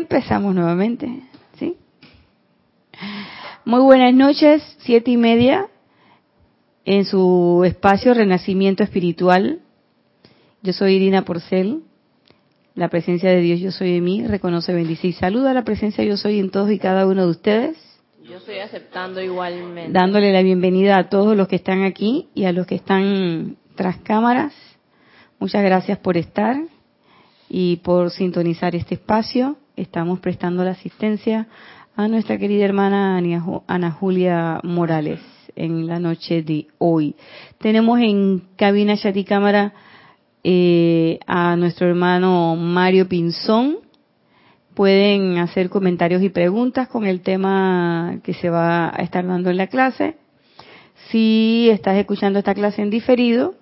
[0.00, 1.24] Empezamos nuevamente,
[1.58, 1.76] ¿sí?
[3.66, 5.66] Muy buenas noches, siete y media,
[6.86, 9.60] en su espacio Renacimiento Espiritual.
[10.62, 11.82] Yo soy Irina Porcel.
[12.74, 16.16] La presencia de Dios, yo soy en mí, reconoce, bendice y saluda la presencia yo
[16.16, 17.76] soy en todos y cada uno de ustedes.
[18.24, 19.92] Yo estoy aceptando igualmente.
[19.92, 23.98] Dándole la bienvenida a todos los que están aquí y a los que están tras
[23.98, 24.54] cámaras.
[25.38, 26.56] Muchas gracias por estar
[27.50, 29.58] y por sintonizar este espacio.
[29.80, 31.48] Estamos prestando la asistencia
[31.96, 33.16] a nuestra querida hermana
[33.66, 35.20] Ana Julia Morales
[35.56, 37.16] en la noche de hoy.
[37.56, 39.72] Tenemos en cabina chat y cámara
[40.44, 43.78] eh, a nuestro hermano Mario Pinzón.
[44.74, 49.56] Pueden hacer comentarios y preguntas con el tema que se va a estar dando en
[49.56, 50.16] la clase.
[51.08, 53.54] Si estás escuchando esta clase en diferido,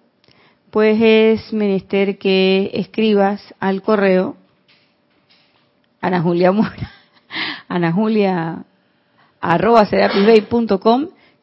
[0.73, 4.35] pues es menester que escribas al correo
[6.01, 6.91] Ana Julia Mora,
[7.69, 8.65] Ana Julia
[9.41, 9.87] arroba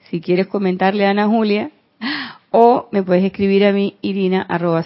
[0.10, 1.72] si quieres comentarle a Ana Julia
[2.52, 4.84] o me puedes escribir a mí irina arroba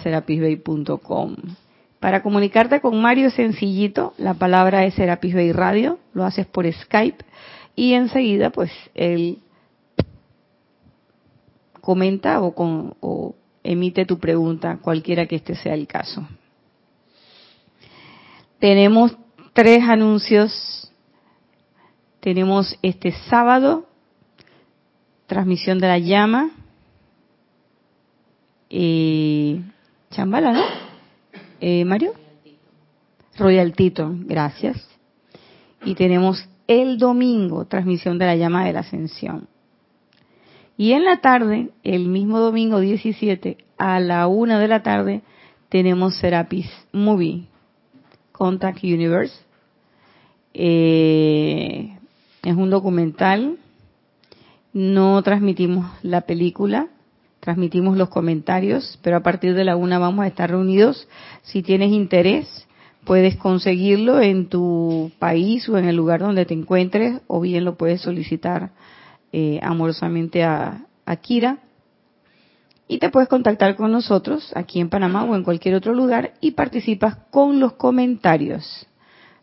[1.98, 7.24] para comunicarte con Mario sencillito la palabra es Serapis Bay Radio lo haces por Skype
[7.74, 9.38] y enseguida pues él
[11.80, 16.26] comenta o, con, o emite tu pregunta, cualquiera que este sea el caso.
[18.58, 19.16] Tenemos
[19.52, 20.92] tres anuncios.
[22.20, 23.86] Tenemos este sábado,
[25.26, 26.50] transmisión de la llama.
[28.68, 29.62] Eh,
[30.10, 30.62] Chambala, ¿no?
[31.60, 32.12] Eh, Mario.
[33.36, 34.86] Royal Tito, gracias.
[35.84, 39.48] Y tenemos el domingo, transmisión de la llama de la ascensión.
[40.76, 45.22] Y en la tarde, el mismo domingo 17, a la una de la tarde,
[45.68, 47.49] tenemos Serapis Movie,
[48.32, 49.34] Contact Universe.
[50.54, 51.96] Eh,
[52.42, 53.56] es un documental.
[54.72, 56.88] No transmitimos la película,
[57.40, 61.08] transmitimos los comentarios, pero a partir de la una vamos a estar reunidos.
[61.42, 62.68] Si tienes interés,
[63.04, 67.76] puedes conseguirlo en tu país o en el lugar donde te encuentres, o bien lo
[67.76, 68.70] puedes solicitar
[69.32, 71.58] eh, amorosamente a, a Kira
[72.90, 76.50] y te puedes contactar con nosotros aquí en Panamá o en cualquier otro lugar y
[76.50, 78.88] participas con los comentarios.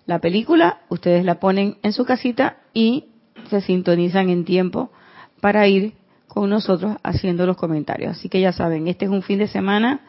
[0.05, 3.05] La película ustedes la ponen en su casita y
[3.49, 4.91] se sintonizan en tiempo
[5.39, 5.93] para ir
[6.27, 8.17] con nosotros haciendo los comentarios.
[8.17, 10.01] Así que ya saben, este es un fin de semana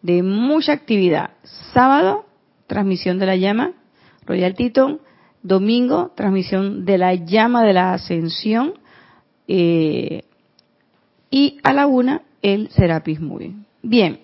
[0.00, 1.30] de mucha actividad.
[1.72, 2.26] Sábado,
[2.68, 3.72] transmisión de la llama,
[4.24, 5.00] Royal Titon.
[5.42, 8.74] Domingo, transmisión de la llama de la ascensión
[9.48, 10.22] eh,
[11.28, 13.54] y a la una el Serapis Movie.
[13.82, 14.20] Bien,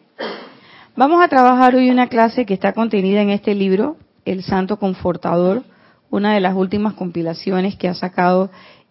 [0.95, 5.63] vamos a trabajar hoy una clase que está contenida en este libro, El Santo Confortador,
[6.11, 8.51] una de las últimas compilaciones que ha sacado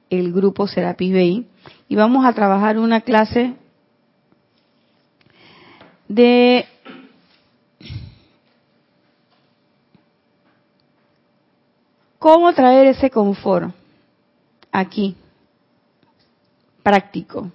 [0.09, 1.47] el grupo Serapis Bay,
[1.87, 3.53] y vamos a trabajar una clase
[6.07, 6.65] de
[12.17, 13.75] cómo traer ese confort
[14.71, 15.15] aquí
[16.81, 17.51] práctico.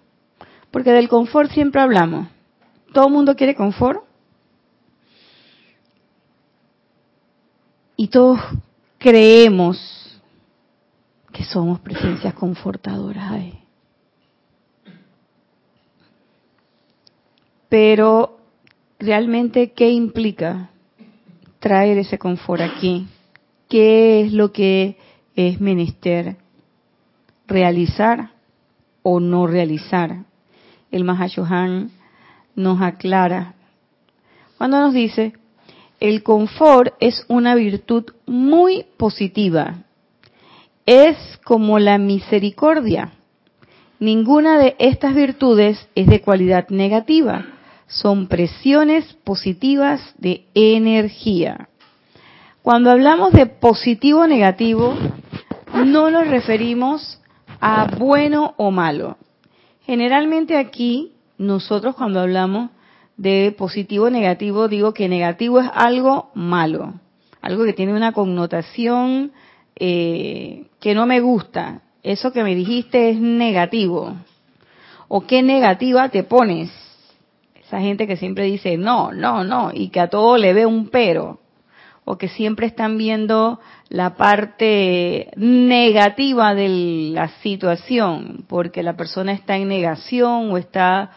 [0.75, 2.27] Porque del confort siempre hablamos.
[2.93, 4.03] Todo el mundo quiere confort.
[7.95, 8.41] Y todos
[8.99, 10.21] creemos
[11.33, 13.41] que somos presencias confortadoras.
[17.69, 18.41] Pero
[18.99, 20.71] realmente, ¿qué implica
[21.61, 23.07] traer ese confort aquí?
[23.69, 24.97] ¿Qué es lo que
[25.37, 26.37] es menester
[27.47, 28.31] realizar
[29.05, 30.25] o no realizar.
[30.95, 31.91] El Mahashohan
[32.55, 33.55] nos aclara
[34.57, 35.33] cuando nos dice,
[35.99, 39.83] el confort es una virtud muy positiva.
[40.87, 43.11] Es como la misericordia.
[43.99, 47.45] Ninguna de estas virtudes es de cualidad negativa.
[47.89, 51.69] Son presiones positivas de energía.
[52.63, 54.95] Cuando hablamos de positivo o negativo,
[55.75, 57.21] no nos referimos
[57.61, 59.19] a bueno o malo.
[59.87, 62.71] Generalmente aquí nosotros cuando hablamos
[63.17, 66.95] de positivo o negativo digo que negativo es algo malo,
[67.43, 69.33] algo que tiene una connotación
[69.77, 71.83] eh, que no me gusta.
[72.03, 74.15] Eso que me dijiste es negativo.
[75.09, 76.71] ¿O qué negativa te pones?
[77.55, 80.89] Esa gente que siempre dice no, no, no, y que a todo le ve un
[80.89, 81.41] pero.
[82.05, 86.69] O que siempre están viendo la parte negativa de
[87.15, 91.11] la situación, porque la persona está en negación o está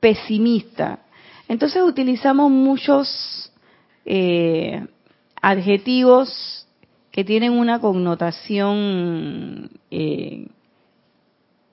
[0.00, 1.00] pesimista.
[1.48, 3.52] Entonces utilizamos muchos
[4.04, 4.86] eh,
[5.40, 6.66] adjetivos
[7.10, 10.46] que tienen una connotación eh,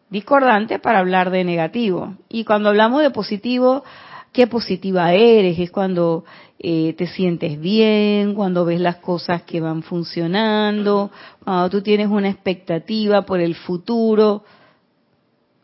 [0.09, 2.15] discordante para hablar de negativo.
[2.29, 3.83] Y cuando hablamos de positivo,
[4.31, 6.25] qué positiva eres, es cuando
[6.57, 11.11] eh, te sientes bien, cuando ves las cosas que van funcionando,
[11.43, 14.43] cuando tú tienes una expectativa por el futuro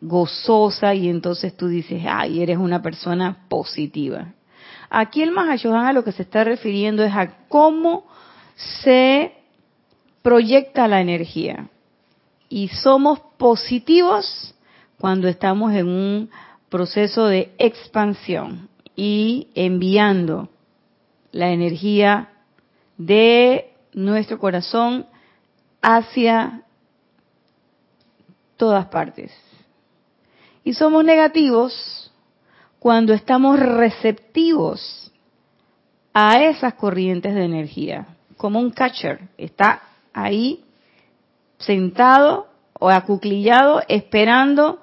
[0.01, 4.33] gozosa y entonces tú dices, ay, eres una persona positiva.
[4.89, 8.05] Aquí el Mahashohan a lo que se está refiriendo es a cómo
[8.55, 9.31] se
[10.21, 11.69] proyecta la energía.
[12.49, 14.53] Y somos positivos
[14.97, 16.29] cuando estamos en un
[16.69, 20.49] proceso de expansión y enviando
[21.31, 22.29] la energía
[22.97, 25.05] de nuestro corazón
[25.81, 26.63] hacia
[28.57, 29.31] todas partes.
[30.63, 32.11] Y somos negativos
[32.79, 35.11] cuando estamos receptivos
[36.13, 38.07] a esas corrientes de energía,
[38.37, 39.81] como un catcher, está
[40.13, 40.63] ahí
[41.57, 42.47] sentado
[42.79, 44.79] o acuclillado esperando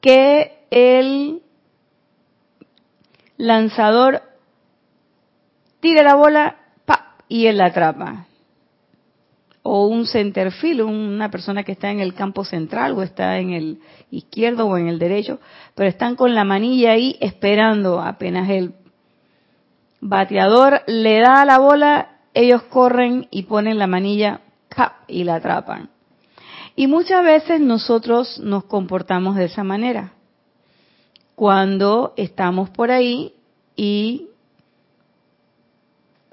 [0.00, 1.42] que el
[3.36, 4.22] lanzador
[5.80, 6.56] tire la bola
[7.28, 8.26] y él la atrapa.
[9.62, 13.80] O un centerfield, una persona que está en el campo central o está en el
[14.10, 15.40] izquierdo o en el derecho,
[15.74, 18.72] pero están con la manilla ahí esperando apenas el
[20.00, 24.40] bateador le da la bola, ellos corren y ponen la manilla
[25.06, 25.90] y la atrapan.
[26.76, 30.12] Y muchas veces nosotros nos comportamos de esa manera.
[31.34, 33.34] Cuando estamos por ahí
[33.76, 34.28] y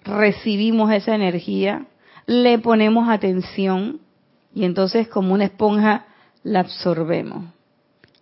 [0.06, 1.88] recibimos esa energía,
[2.28, 4.00] le ponemos atención
[4.54, 6.06] y entonces como una esponja
[6.44, 7.46] la absorbemos.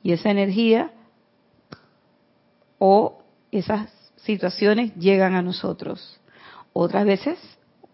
[0.01, 0.91] Y esa energía
[2.79, 3.21] o
[3.51, 6.19] esas situaciones llegan a nosotros.
[6.73, 7.37] Otras veces,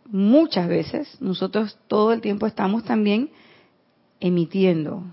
[0.06, 3.30] muchas veces, nosotros todo el tiempo estamos también
[4.19, 5.03] emitiendo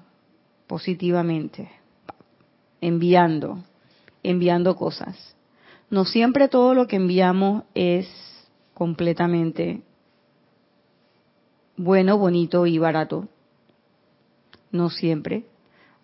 [0.67, 1.70] positivamente,
[2.81, 3.64] enviando,
[4.22, 5.34] enviando cosas.
[5.90, 8.08] No siempre todo lo que enviamos es
[8.76, 9.81] completamente
[11.78, 13.26] bueno, bonito y barato.
[14.70, 15.46] No siempre.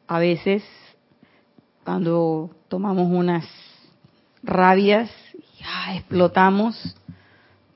[0.09, 0.65] A veces,
[1.85, 3.45] cuando tomamos unas
[4.43, 5.11] rabias,
[5.61, 6.97] ya explotamos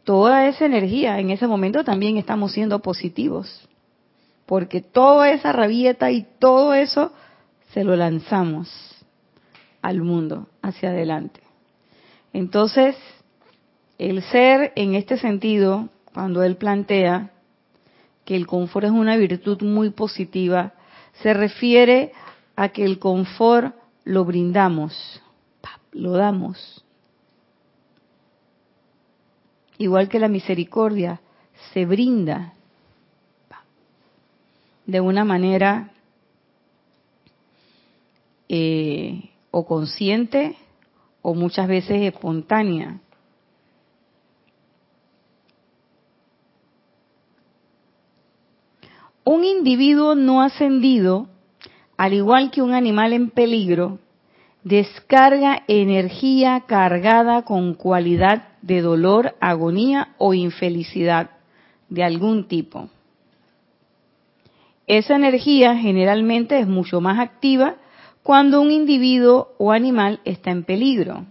[0.04, 1.20] toda esa energía.
[1.20, 3.68] En ese momento también estamos siendo positivos
[4.46, 7.12] porque toda esa rabieta y todo eso
[7.74, 8.70] se lo lanzamos
[9.82, 11.40] al mundo, hacia adelante.
[12.32, 12.96] Entonces,
[13.98, 17.30] el ser en este sentido, cuando él plantea
[18.24, 20.74] que el confort es una virtud muy positiva,
[21.22, 22.12] se refiere
[22.56, 25.22] a que el confort lo brindamos,
[25.92, 26.84] lo damos.
[29.78, 31.20] Igual que la misericordia
[31.72, 32.54] se brinda,
[34.86, 35.90] de una manera
[38.48, 40.56] eh, o consciente
[41.22, 43.00] o muchas veces espontánea.
[49.28, 51.26] Un individuo no ascendido,
[51.96, 53.98] al igual que un animal en peligro,
[54.62, 61.30] descarga energía cargada con cualidad de dolor, agonía o infelicidad
[61.88, 62.88] de algún tipo.
[64.86, 67.74] Esa energía generalmente es mucho más activa
[68.22, 71.26] cuando un individuo o animal está en peligro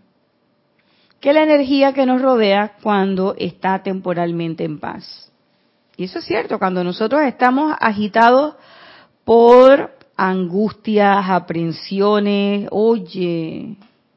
[1.22, 5.32] que la energía que nos rodea cuando está temporalmente en paz.
[5.98, 8.56] Y eso es cierto, cuando nosotros estamos agitados
[9.24, 13.76] por angustias, aprensiones, oye,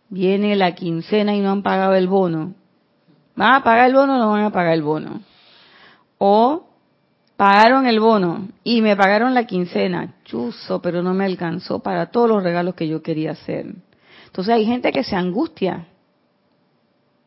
[0.09, 2.55] viene la quincena y no han pagado el bono.
[3.37, 5.21] ¿Van a pagar el bono o no van a pagar el bono?
[6.19, 6.69] O
[7.39, 12.29] Pagaron el bono y me pagaron la quincena, chuzo, pero no me alcanzó para todos
[12.29, 13.77] los regalos que yo quería hacer.
[14.27, 15.87] Entonces hay gente que se angustia.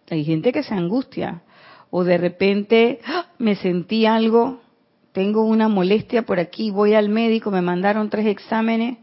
[0.10, 1.44] Hay gente que se angustia.
[1.92, 3.28] O de repente ¡ah!
[3.38, 4.62] me sentí algo,
[5.12, 8.98] tengo una molestia por aquí, voy al médico, me mandaron tres exámenes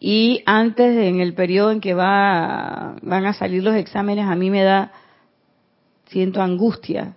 [0.00, 4.48] y antes, en el periodo en que va, van a salir los exámenes, a mí
[4.50, 4.92] me da,
[6.06, 7.16] siento angustia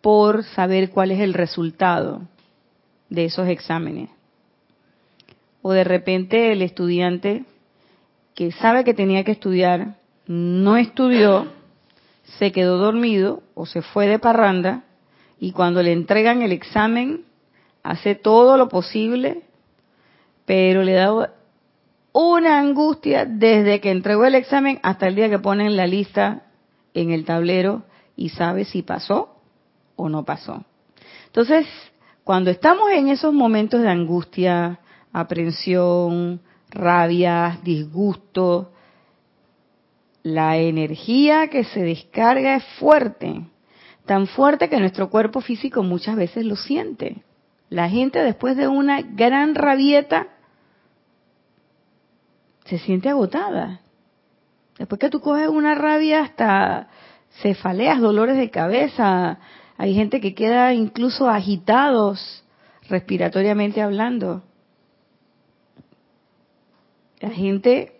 [0.00, 2.22] por saber cuál es el resultado
[3.10, 4.08] de esos exámenes.
[5.60, 7.44] O de repente el estudiante
[8.34, 9.96] que sabe que tenía que estudiar,
[10.26, 11.52] no estudió,
[12.38, 14.84] se quedó dormido o se fue de parranda
[15.38, 17.24] y cuando le entregan el examen
[17.82, 19.42] hace todo lo posible,
[20.44, 21.32] pero le da
[22.12, 26.44] una angustia desde que entregó el examen hasta el día que ponen la lista
[26.94, 27.82] en el tablero
[28.16, 29.36] y sabe si pasó
[29.96, 30.64] o no pasó.
[31.26, 31.66] Entonces,
[32.24, 34.80] cuando estamos en esos momentos de angustia,
[35.12, 36.40] aprensión,
[36.70, 38.72] rabia, disgusto,
[40.26, 43.44] la energía que se descarga es fuerte,
[44.06, 47.22] tan fuerte que nuestro cuerpo físico muchas veces lo siente.
[47.70, 50.26] La gente después de una gran rabieta
[52.64, 53.82] se siente agotada.
[54.76, 56.88] Después que tú coges una rabia hasta
[57.40, 59.38] cefaleas, dolores de cabeza,
[59.78, 62.44] hay gente que queda incluso agitados
[62.88, 64.42] respiratoriamente hablando.
[67.20, 67.95] La gente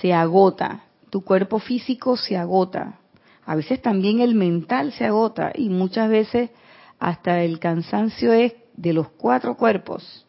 [0.00, 2.98] se agota, tu cuerpo físico se agota,
[3.48, 6.50] a veces también el mental se agota y muchas veces
[6.98, 10.26] hasta el cansancio es de los cuatro cuerpos.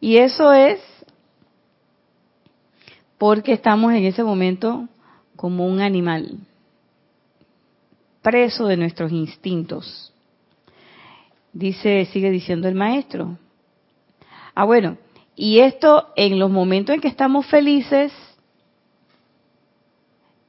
[0.00, 0.80] Y eso es
[3.18, 4.88] porque estamos en ese momento
[5.34, 6.38] como un animal,
[8.22, 10.12] preso de nuestros instintos.
[11.52, 13.36] Dice, sigue diciendo el maestro.
[14.54, 14.96] Ah, bueno,
[15.34, 18.12] y esto en los momentos en que estamos felices,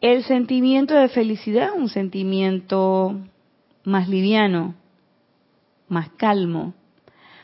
[0.01, 3.20] el sentimiento de felicidad es un sentimiento
[3.84, 4.74] más liviano,
[5.88, 6.74] más calmo.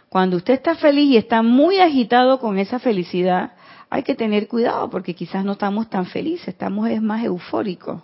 [0.10, 3.54] Cuando usted está feliz y está muy agitado con esa felicidad,
[3.90, 8.02] hay que tener cuidado porque quizás no estamos tan felices, estamos es más eufóricos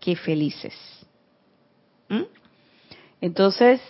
[0.00, 0.74] que felices.
[2.08, 2.22] ¿Mm?
[3.20, 3.80] Entonces,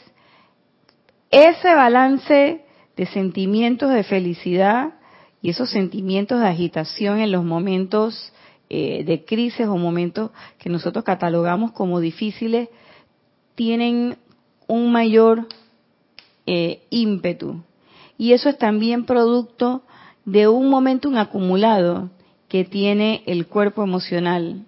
[1.30, 2.64] ese balance
[2.96, 4.94] de sentimientos de felicidad
[5.40, 8.32] y esos sentimientos de agitación en los momentos
[8.76, 12.70] eh, de crisis o momentos que nosotros catalogamos como difíciles,
[13.54, 14.16] tienen
[14.66, 15.46] un mayor
[16.44, 17.62] eh, ímpetu.
[18.18, 19.84] Y eso es también producto
[20.24, 22.10] de un momentum acumulado
[22.48, 24.64] que tiene el cuerpo emocional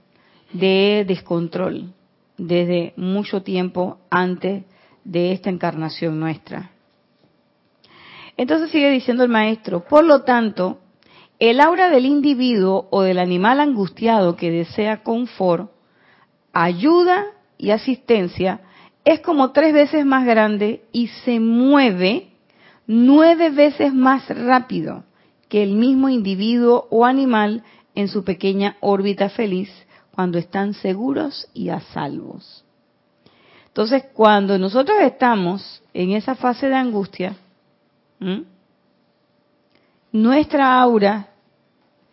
[0.53, 1.93] de descontrol
[2.39, 4.63] desde mucho tiempo antes
[5.03, 6.71] de esta encarnación nuestra.
[8.37, 10.79] Entonces sigue diciendo el maestro, por lo tanto,
[11.39, 15.71] el aura del individuo o del animal angustiado que desea confort,
[16.53, 17.27] ayuda
[17.59, 18.61] y asistencia
[19.05, 22.29] es como tres veces más grande y se mueve
[22.87, 25.05] nueve veces más rápido
[25.49, 27.63] que el mismo individuo o animal
[27.95, 29.71] en su pequeña órbita feliz
[30.13, 32.65] cuando están seguros y a salvos.
[33.69, 37.37] Entonces, cuando nosotros estamos en esa fase de angustia,
[40.17, 41.29] nuestra aura,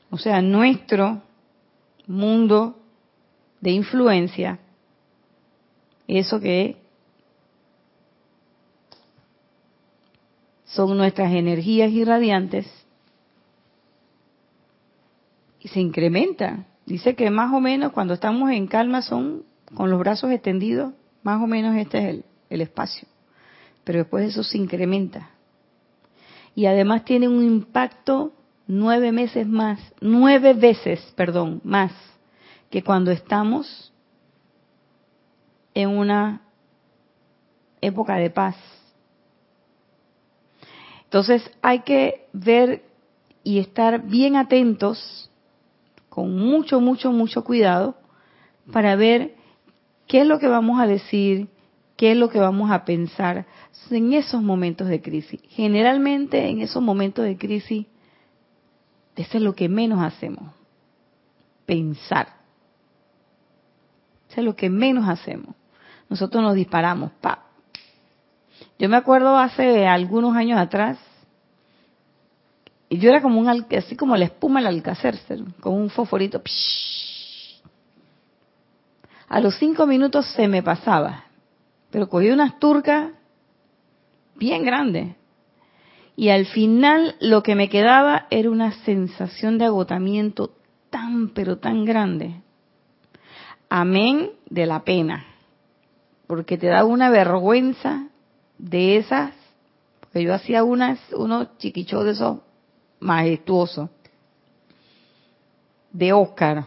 [0.09, 1.21] o sea, nuestro
[2.05, 2.77] mundo
[3.61, 4.59] de influencia,
[6.07, 6.75] eso que
[10.65, 12.67] son nuestras energías irradiantes,
[15.61, 16.65] y se incrementa.
[16.85, 19.45] Dice que más o menos cuando estamos en calma son
[19.75, 20.93] con los brazos extendidos,
[21.23, 23.07] más o menos este es el, el espacio.
[23.85, 25.32] Pero después eso se incrementa.
[26.55, 28.31] Y además tiene un impacto
[28.67, 31.91] nueve meses más, nueve veces, perdón, más
[32.69, 33.93] que cuando estamos
[35.73, 36.41] en una
[37.81, 38.55] época de paz.
[41.03, 42.83] Entonces hay que ver
[43.43, 45.29] y estar bien atentos
[46.09, 47.95] con mucho, mucho, mucho cuidado
[48.71, 49.35] para ver
[50.07, 51.49] qué es lo que vamos a decir,
[51.97, 53.45] qué es lo que vamos a pensar
[53.89, 55.41] en esos momentos de crisis.
[55.49, 57.85] Generalmente en esos momentos de crisis,
[59.15, 60.51] eso es lo que menos hacemos,
[61.65, 62.27] pensar.
[64.29, 65.55] Eso es lo que menos hacemos.
[66.09, 67.45] Nosotros nos disparamos, pa.
[68.79, 70.97] Yo me acuerdo hace algunos años atrás,
[72.89, 75.17] y yo era como un, así como la espuma del alcacer,
[75.59, 76.41] como un fosforito.
[79.27, 81.25] A los cinco minutos se me pasaba,
[81.89, 83.11] pero cogí unas turcas
[84.43, 85.15] bien grandes.
[86.17, 90.51] Y al final lo que me quedaba era una sensación de agotamiento
[90.89, 92.41] tan, pero tan grande.
[93.69, 95.25] Amén de la pena.
[96.27, 98.09] Porque te da una vergüenza
[98.57, 99.33] de esas,
[100.01, 102.39] porque yo hacía unas, unos chiquichos de esos
[102.99, 103.89] majestuoso
[105.91, 106.65] de Oscar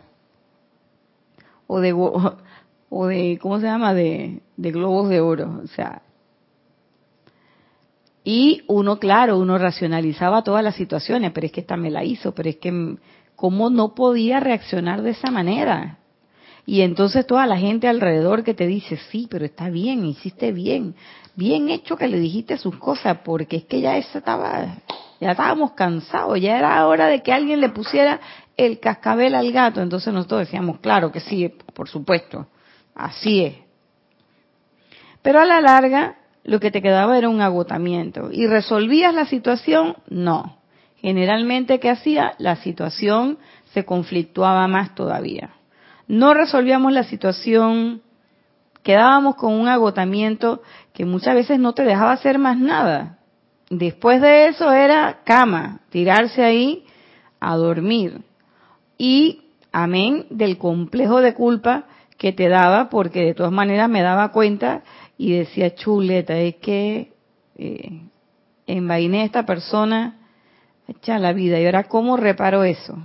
[1.66, 1.92] o de
[2.88, 6.02] o de cómo se llama de, de globos de oro o sea
[8.28, 12.34] y uno claro uno racionalizaba todas las situaciones pero es que esta me la hizo
[12.34, 12.96] pero es que
[13.36, 15.98] cómo no podía reaccionar de esa manera
[16.66, 20.96] y entonces toda la gente alrededor que te dice sí pero está bien hiciste bien
[21.36, 24.74] bien hecho que le dijiste sus cosas porque es que ya estaba
[25.20, 28.20] ya estábamos cansados, ya era hora de que alguien le pusiera
[28.54, 29.80] el cascabel al gato.
[29.80, 32.48] Entonces nosotros decíamos, claro que sí, por supuesto,
[32.94, 33.54] así es.
[35.22, 38.30] Pero a la larga lo que te quedaba era un agotamiento.
[38.30, 39.96] ¿Y resolvías la situación?
[40.08, 40.58] No.
[40.96, 42.34] Generalmente, ¿qué hacía?
[42.38, 43.38] La situación
[43.74, 45.50] se conflictuaba más todavía.
[46.06, 48.00] No resolvíamos la situación,
[48.84, 50.62] quedábamos con un agotamiento
[50.94, 53.18] que muchas veces no te dejaba hacer más nada.
[53.68, 56.84] Después de eso era cama, tirarse ahí
[57.40, 58.20] a dormir.
[58.96, 61.86] Y amén del complejo de culpa
[62.18, 64.84] que te daba, porque de todas maneras me daba cuenta
[65.18, 67.12] y decía, chuleta, es que
[67.56, 68.02] eh,
[68.66, 70.18] envainé a esta persona,
[70.88, 72.98] echa la vida, y ahora cómo reparo eso.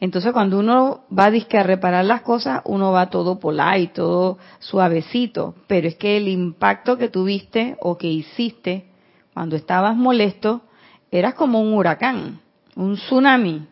[0.00, 3.38] Entonces cuando uno va a reparar las cosas, uno va todo
[3.78, 8.86] y todo suavecito, pero es que el impacto que tuviste o que hiciste
[9.32, 10.62] cuando estabas molesto,
[11.10, 12.40] era como un huracán,
[12.76, 13.66] un tsunami.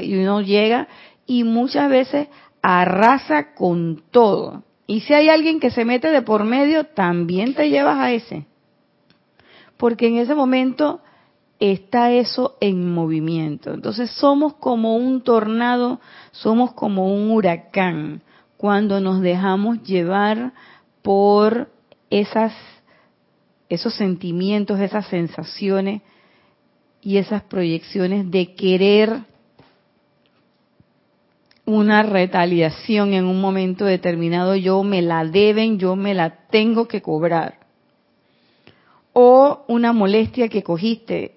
[0.00, 0.88] Y uno llega
[1.26, 2.28] y muchas veces
[2.60, 4.64] arrasa con todo.
[4.90, 8.44] Y si hay alguien que se mete de por medio, también te llevas a ese.
[9.76, 11.00] Porque en ese momento
[11.60, 13.72] está eso en movimiento.
[13.72, 16.00] Entonces somos como un tornado,
[16.32, 18.22] somos como un huracán
[18.56, 20.54] cuando nos dejamos llevar
[21.02, 21.70] por
[22.10, 22.52] esas
[23.68, 26.02] esos sentimientos, esas sensaciones
[27.00, 29.20] y esas proyecciones de querer
[31.70, 37.02] una retaliación en un momento determinado, yo me la deben, yo me la tengo que
[37.02, 37.58] cobrar.
[39.12, 41.36] O una molestia que cogiste.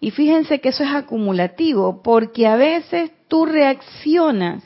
[0.00, 4.64] Y fíjense que eso es acumulativo, porque a veces tú reaccionas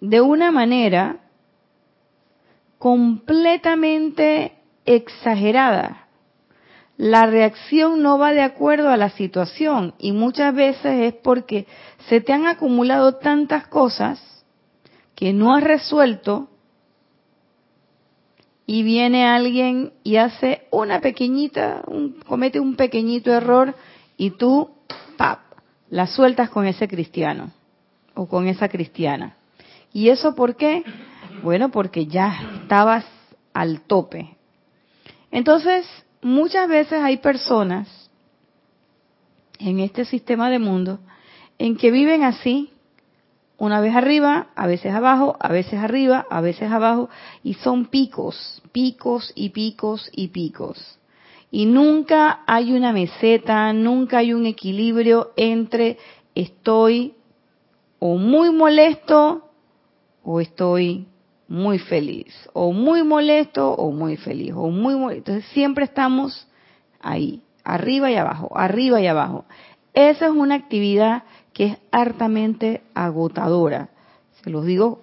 [0.00, 1.18] de una manera
[2.78, 4.52] completamente
[4.84, 6.05] exagerada.
[6.96, 11.66] La reacción no va de acuerdo a la situación y muchas veces es porque
[12.08, 14.18] se te han acumulado tantas cosas
[15.14, 16.48] que no has resuelto
[18.66, 21.84] y viene alguien y hace una pequeñita,
[22.26, 23.74] comete un pequeñito error
[24.16, 24.70] y tú,
[25.16, 25.40] pap,
[25.90, 27.52] la sueltas con ese cristiano
[28.14, 29.36] o con esa cristiana.
[29.92, 30.82] ¿Y eso por qué?
[31.42, 33.04] Bueno, porque ya estabas
[33.52, 34.36] al tope.
[35.30, 35.86] Entonces,
[36.26, 37.88] muchas veces hay personas
[39.60, 40.98] en este sistema de mundo
[41.56, 42.70] en que viven así,
[43.58, 47.08] una vez arriba, a veces abajo, a veces arriba, a veces abajo,
[47.42, 50.98] y son picos, picos y picos y picos.
[51.50, 55.96] Y nunca hay una meseta, nunca hay un equilibrio entre
[56.34, 57.14] estoy
[58.00, 59.48] o muy molesto
[60.24, 61.06] o estoy
[61.48, 65.32] muy feliz, o muy molesto, o muy feliz, o muy molesto.
[65.32, 66.48] Entonces siempre estamos
[67.00, 69.44] ahí, arriba y abajo, arriba y abajo.
[69.94, 73.88] Esa es una actividad que es hartamente agotadora.
[74.42, 75.02] Se los digo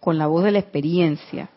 [0.00, 1.48] con la voz de la experiencia.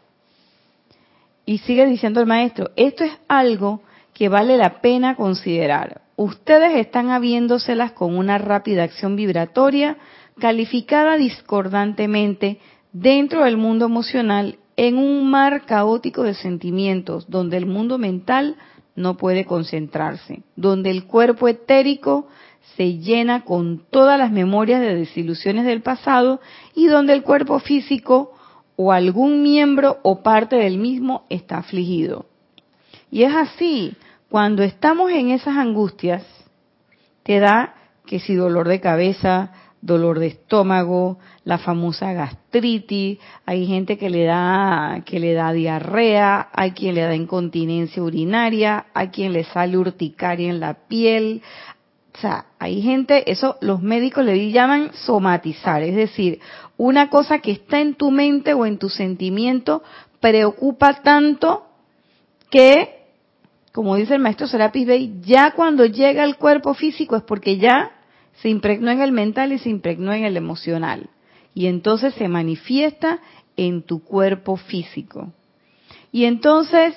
[1.45, 3.81] Y sigue diciendo el maestro, esto es algo
[4.13, 6.01] que vale la pena considerar.
[6.15, 9.97] Ustedes están habiéndoselas con una rápida acción vibratoria
[10.39, 12.59] calificada discordantemente
[12.95, 18.55] dentro del mundo emocional en un mar caótico de sentimientos, donde el mundo mental
[18.95, 22.29] no puede concentrarse, donde el cuerpo etérico
[22.77, 26.39] se llena con todas las memorias de desilusiones del pasado
[26.73, 28.31] y donde el cuerpo físico
[28.77, 32.27] o algún miembro o parte del mismo está afligido.
[33.11, 33.93] Y es así,
[34.29, 36.23] cuando estamos en esas angustias,
[37.23, 39.51] te da que si dolor de cabeza,
[39.85, 46.49] dolor de estómago, la famosa gastritis, hay gente que le da que le da diarrea,
[46.53, 51.43] hay quien le da incontinencia urinaria, hay quien le sale urticaria en la piel.
[52.15, 56.39] O sea, hay gente, eso los médicos le llaman somatizar, es decir,
[56.77, 59.83] una cosa que está en tu mente o en tu sentimiento
[60.19, 61.67] preocupa tanto
[62.49, 63.03] que,
[63.71, 67.94] como dice el maestro Serapis Bey, ya cuando llega al cuerpo físico es porque ya
[68.41, 71.09] se impregnó en el mental y se impregnó en el emocional.
[71.53, 73.19] Y entonces se manifiesta
[73.55, 75.31] en tu cuerpo físico.
[76.11, 76.95] Y entonces,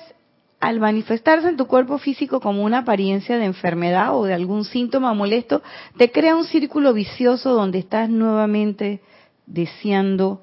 [0.59, 5.13] al manifestarse en tu cuerpo físico como una apariencia de enfermedad o de algún síntoma
[5.13, 5.61] molesto,
[5.97, 9.01] te crea un círculo vicioso donde estás nuevamente
[9.45, 10.41] deseando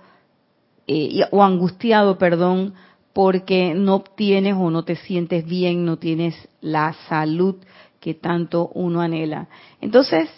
[0.86, 2.74] eh, o angustiado, perdón,
[3.12, 7.56] porque no obtienes o no te sientes bien, no tienes la salud
[7.98, 9.48] que tanto uno anhela.
[9.80, 10.28] Entonces,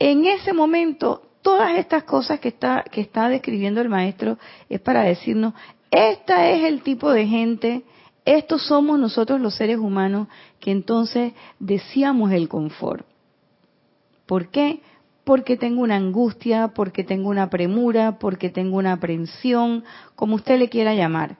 [0.00, 5.02] en ese momento, todas estas cosas que está, que está describiendo el maestro es para
[5.02, 5.54] decirnos,
[5.92, 7.84] esta es el tipo de gente,
[8.24, 10.26] estos somos nosotros los seres humanos
[10.58, 13.06] que entonces deseamos el confort.
[14.26, 14.80] ¿Por qué?
[15.30, 19.84] porque tengo una angustia, porque tengo una premura, porque tengo una aprensión,
[20.16, 21.36] como usted le quiera llamar.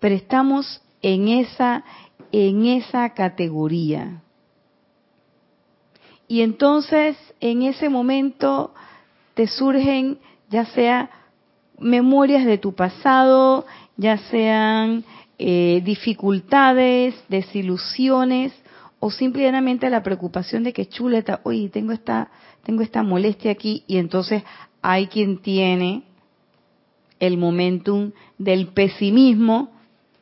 [0.00, 1.82] Pero estamos en esa,
[2.32, 4.22] en esa categoría.
[6.28, 8.74] Y entonces en ese momento
[9.34, 11.10] te surgen ya sea
[11.78, 15.04] memorias de tu pasado, ya sean
[15.38, 18.52] eh, dificultades, desilusiones
[18.98, 22.30] o simplemente la preocupación de que chuleta, oye, tengo esta,
[22.62, 24.42] tengo esta molestia aquí y entonces
[24.82, 26.04] hay quien tiene
[27.20, 29.70] el momentum del pesimismo,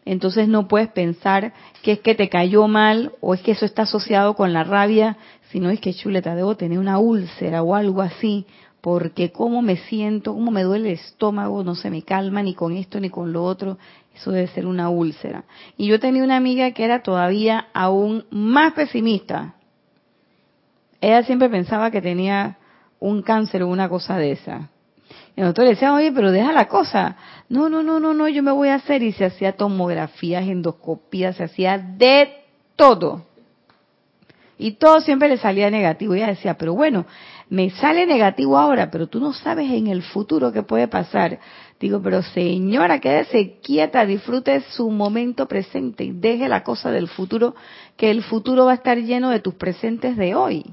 [0.04, 3.82] entonces no puedes pensar que es que te cayó mal o es que eso está
[3.82, 5.16] asociado con la rabia,
[5.54, 8.44] sino es que chuleta, debo tener una úlcera o algo así,
[8.80, 12.76] porque cómo me siento, cómo me duele el estómago, no se me calma ni con
[12.76, 13.78] esto ni con lo otro,
[14.16, 15.44] eso debe ser una úlcera.
[15.76, 19.54] Y yo tenía una amiga que era todavía aún más pesimista.
[21.00, 22.58] Ella siempre pensaba que tenía
[22.98, 24.70] un cáncer o una cosa de esa.
[25.36, 27.16] Y nosotros le decíamos, oye, pero deja la cosa.
[27.48, 29.04] No, no, no, no, no, yo me voy a hacer.
[29.04, 32.42] Y se hacía tomografías, endoscopías, se hacía de
[32.74, 33.33] todo.
[34.58, 36.14] Y todo siempre le salía negativo.
[36.14, 37.06] Y ella decía, pero bueno,
[37.48, 41.40] me sale negativo ahora, pero tú no sabes en el futuro qué puede pasar.
[41.80, 47.54] Digo, pero señora, quédese quieta, disfrute su momento presente y deje la cosa del futuro,
[47.96, 50.64] que el futuro va a estar lleno de tus presentes de hoy.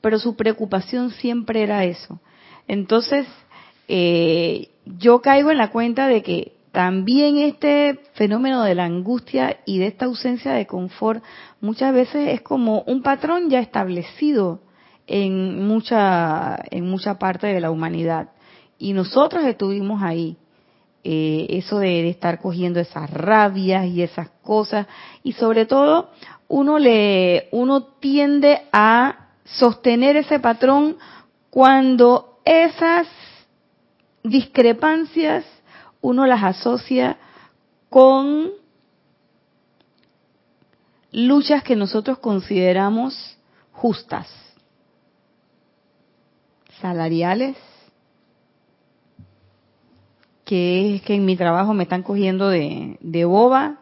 [0.00, 2.20] Pero su preocupación siempre era eso.
[2.66, 3.26] Entonces,
[3.88, 9.78] eh, yo caigo en la cuenta de que también este fenómeno de la angustia y
[9.78, 11.22] de esta ausencia de confort
[11.60, 14.60] muchas veces es como un patrón ya establecido
[15.06, 18.30] en mucha, en mucha parte de la humanidad.
[18.78, 20.36] Y nosotros estuvimos ahí.
[21.02, 24.86] Eh, eso de, estar cogiendo esas rabias y esas cosas.
[25.22, 26.10] Y sobre todo,
[26.46, 30.96] uno le, uno tiende a sostener ese patrón
[31.48, 33.08] cuando esas
[34.22, 35.44] discrepancias
[36.00, 37.18] uno las asocia
[37.88, 38.50] con
[41.12, 43.38] luchas que nosotros consideramos
[43.72, 44.28] justas.
[46.80, 47.56] Salariales,
[50.44, 53.80] que es que en mi trabajo me están cogiendo de, de boba,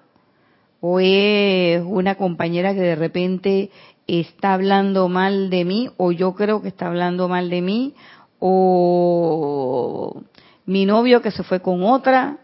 [0.80, 3.70] o es una compañera que de repente
[4.06, 7.94] está hablando mal de mí, o yo creo que está hablando mal de mí,
[8.40, 10.22] o
[10.68, 12.36] mi novio que se fue con otra,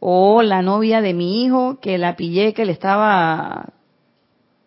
[0.00, 3.70] o la novia de mi hijo que la pillé que le estaba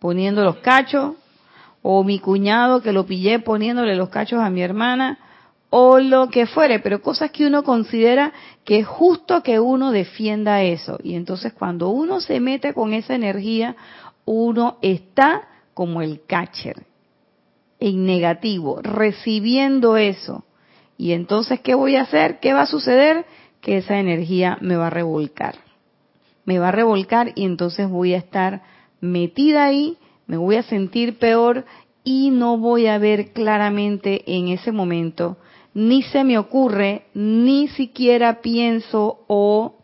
[0.00, 1.14] poniendo los cachos,
[1.80, 5.18] o mi cuñado que lo pillé poniéndole los cachos a mi hermana,
[5.70, 8.32] o lo que fuere, pero cosas que uno considera
[8.64, 10.98] que es justo que uno defienda eso.
[11.04, 13.76] Y entonces cuando uno se mete con esa energía,
[14.24, 16.84] uno está como el catcher,
[17.78, 20.42] en negativo, recibiendo eso.
[21.00, 22.40] Y entonces, ¿qué voy a hacer?
[22.40, 23.24] ¿Qué va a suceder?
[23.62, 25.54] Que esa energía me va a revolcar.
[26.44, 28.62] Me va a revolcar y entonces voy a estar
[29.00, 29.96] metida ahí
[30.30, 31.64] me voy a sentir peor
[32.04, 35.38] y no voy a ver claramente en ese momento,
[35.74, 39.74] ni se me ocurre, ni siquiera pienso o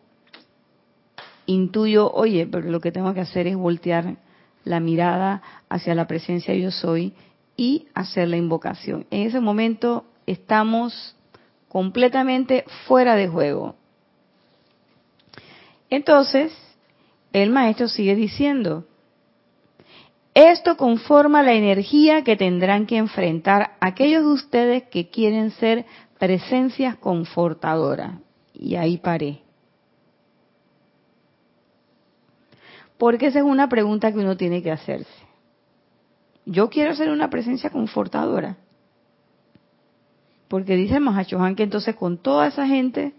[1.47, 4.19] intuyo, oye, pero lo que tengo que hacer es voltear
[4.63, 7.13] la mirada hacia la presencia yo soy
[7.57, 9.05] y hacer la invocación.
[9.11, 11.17] En ese momento estamos
[11.69, 13.77] completamente fuera de juego.
[15.89, 16.53] Entonces,
[17.33, 18.85] el maestro sigue diciendo,
[20.35, 25.87] esto conforma la energía que tendrán que enfrentar aquellos de ustedes que quieren ser
[26.19, 28.21] presencias confortadoras.
[28.53, 29.43] Y ahí paré.
[32.99, 35.27] Porque esa es una pregunta que uno tiene que hacerse.
[36.45, 38.57] Yo quiero ser una presencia confortadora.
[40.49, 43.15] Porque dice Mahachohan que entonces con toda esa gente,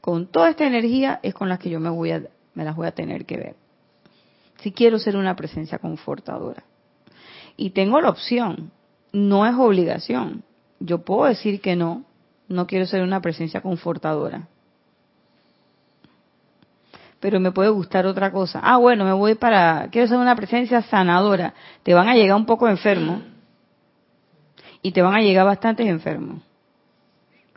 [0.00, 2.22] con toda esta energía, es con la que yo me voy a,
[2.54, 3.56] me las voy a tener que ver
[4.64, 6.64] si quiero ser una presencia confortadora.
[7.54, 8.70] Y tengo la opción,
[9.12, 10.42] no es obligación.
[10.80, 12.04] Yo puedo decir que no,
[12.48, 14.48] no quiero ser una presencia confortadora.
[17.20, 18.60] Pero me puede gustar otra cosa.
[18.62, 21.52] Ah, bueno, me voy para, quiero ser una presencia sanadora.
[21.82, 23.20] Te van a llegar un poco enfermo
[24.80, 26.42] y te van a llegar bastantes enfermos.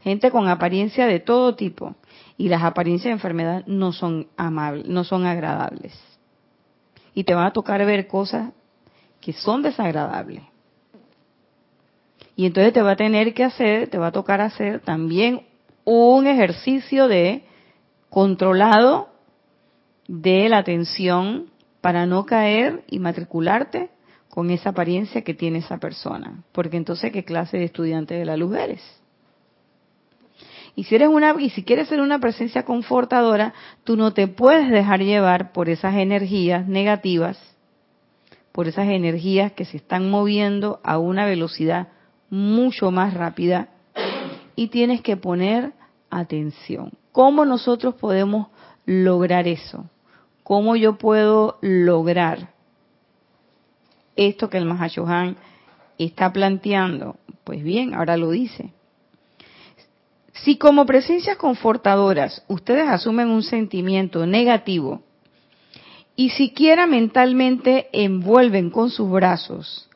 [0.08, 1.96] Gente con apariencia de todo tipo.
[2.38, 5.94] Y las apariencias de enfermedad no son amables, no son agradables
[7.18, 8.54] y te van a tocar ver cosas
[9.20, 10.44] que son desagradables.
[12.36, 15.42] Y entonces te va a tener que hacer, te va a tocar hacer también
[15.84, 17.44] un ejercicio de
[18.12, 19.10] controlado
[20.08, 21.50] de la atención
[21.82, 23.90] para no caer y matricularte
[24.30, 28.38] con esa apariencia que tiene esa persona, porque entonces qué clase de estudiante de la
[28.38, 29.02] luz eres.
[30.78, 34.70] Y si eres una y si quieres ser una presencia confortadora, tú no te puedes
[34.70, 37.40] dejar llevar por esas energías negativas,
[38.52, 41.88] por esas energías que se están moviendo a una velocidad
[42.30, 43.70] mucho más rápida
[44.56, 45.74] y tienes que poner
[46.12, 46.92] atención.
[47.12, 48.50] ¿Cómo nosotros podemos
[48.86, 49.90] lograr eso?
[50.44, 52.54] ¿Cómo yo puedo lograr
[54.16, 55.38] esto que el Mahashohan
[55.98, 57.16] está planteando?
[57.44, 58.77] Pues bien, ahora lo dice.
[60.44, 65.02] Si como presencias confortadoras ustedes asumen un sentimiento negativo
[66.16, 69.90] y siquiera mentalmente envuelven con sus brazos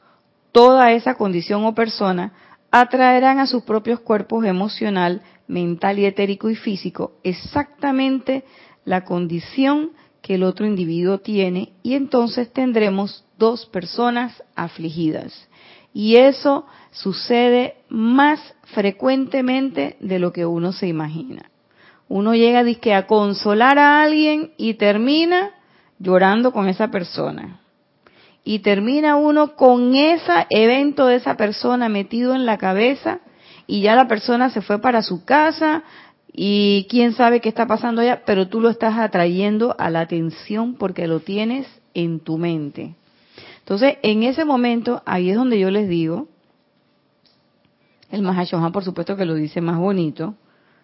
[0.51, 2.33] toda esa condición o persona,
[2.71, 8.43] atraerán a sus propios cuerpos emocional, mental y etérico y físico exactamente
[8.85, 15.47] la condición que el otro individuo tiene y entonces tendremos dos personas afligidas.
[15.93, 18.39] Y eso sucede más
[18.73, 21.51] frecuentemente de lo que uno se imagina.
[22.07, 22.63] Uno llega
[22.97, 25.51] a consolar a alguien y termina
[25.99, 27.61] llorando con esa persona.
[28.43, 33.19] Y termina uno con ese evento de esa persona metido en la cabeza
[33.67, 35.83] y ya la persona se fue para su casa
[36.33, 40.75] y quién sabe qué está pasando allá, pero tú lo estás atrayendo a la atención
[40.75, 42.95] porque lo tienes en tu mente.
[43.61, 46.27] Entonces, en ese momento, ahí es donde yo les digo,
[48.09, 50.35] el Mahashohan por supuesto que lo dice más bonito,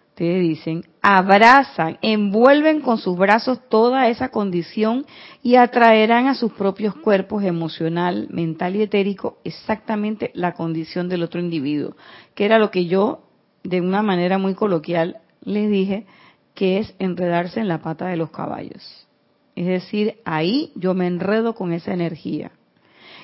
[0.10, 5.06] ustedes dicen, abrazan, envuelven con sus brazos toda esa condición
[5.44, 11.40] y atraerán a sus propios cuerpos emocional, mental y etérico exactamente la condición del otro
[11.40, 11.96] individuo,
[12.34, 13.24] que era lo que yo,
[13.64, 16.08] de una manera muy coloquial, les dije,
[16.56, 19.08] que es enredarse en la pata de los caballos.
[19.56, 22.52] Es decir, ahí yo me enredo con esa energía.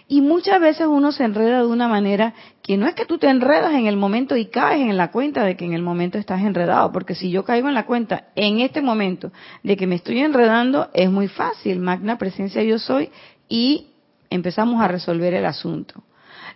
[0.07, 3.29] Y muchas veces uno se enreda de una manera que no es que tú te
[3.29, 6.41] enredas en el momento y caes en la cuenta de que en el momento estás
[6.41, 9.31] enredado, porque si yo caigo en la cuenta en este momento
[9.63, 13.09] de que me estoy enredando, es muy fácil, magna presencia yo soy,
[13.47, 13.87] y
[14.29, 16.03] empezamos a resolver el asunto.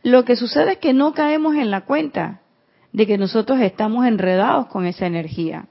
[0.04, 2.42] Lo que sucede es que no caemos en la cuenta
[2.92, 5.68] de que nosotros estamos enredados con esa energía.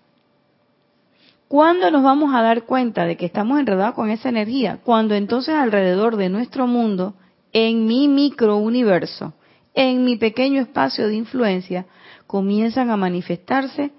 [1.48, 4.80] ¿Cuándo nos vamos a dar cuenta de que estamos enredados con esa energía?
[4.84, 7.14] Cuando entonces alrededor de nuestro mundo
[7.58, 9.32] en mi microuniverso,
[9.72, 11.86] en mi pequeño espacio de influencia,
[12.26, 13.92] comienzan a manifestarse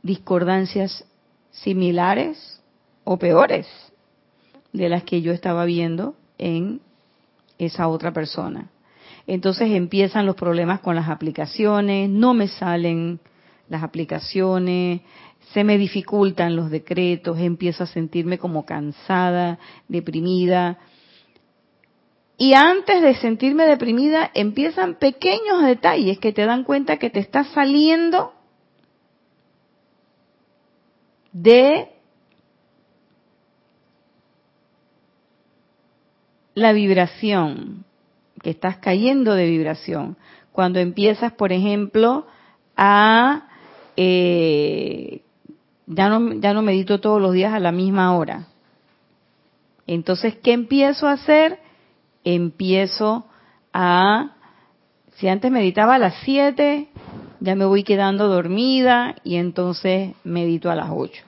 [0.00, 1.04] discordancias
[1.50, 2.62] similares
[3.02, 3.66] o peores
[4.72, 6.80] de las que yo estaba viendo en
[7.58, 8.70] esa otra persona.
[9.26, 13.18] Entonces empiezan los problemas con las aplicaciones, no me salen
[13.68, 15.00] las aplicaciones,
[15.52, 20.78] se me dificultan los decretos, empiezo a sentirme como cansada, deprimida,
[22.40, 27.48] y antes de sentirme deprimida, empiezan pequeños detalles que te dan cuenta que te estás
[27.48, 28.32] saliendo
[31.32, 31.90] de
[36.54, 37.84] la vibración,
[38.42, 40.16] que estás cayendo de vibración.
[40.50, 42.26] Cuando empiezas, por ejemplo,
[42.74, 43.48] a...
[43.96, 45.20] Eh,
[45.86, 48.46] ya, no, ya no medito todos los días a la misma hora.
[49.86, 51.68] Entonces, ¿qué empiezo a hacer?
[52.24, 53.26] Empiezo
[53.72, 54.36] a,
[55.16, 56.88] si antes meditaba a las 7,
[57.40, 61.22] ya me voy quedando dormida y entonces medito a las 8.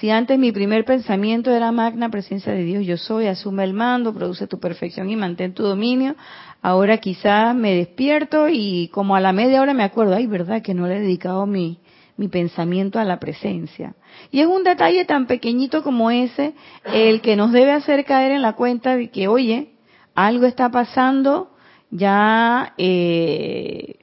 [0.00, 4.12] Si antes mi primer pensamiento era magna presencia de Dios, yo soy, asume el mando,
[4.12, 6.16] produce tu perfección y mantén tu dominio,
[6.60, 10.74] ahora quizás me despierto y como a la media hora me acuerdo, ay, verdad que
[10.74, 11.78] no le he dedicado mi,
[12.18, 13.94] mi pensamiento a la presencia.
[14.30, 16.52] Y es un detalle tan pequeñito como ese
[16.92, 19.75] el que nos debe hacer caer en la cuenta de que, oye,
[20.16, 21.50] algo está pasando,
[21.90, 23.96] ya eh,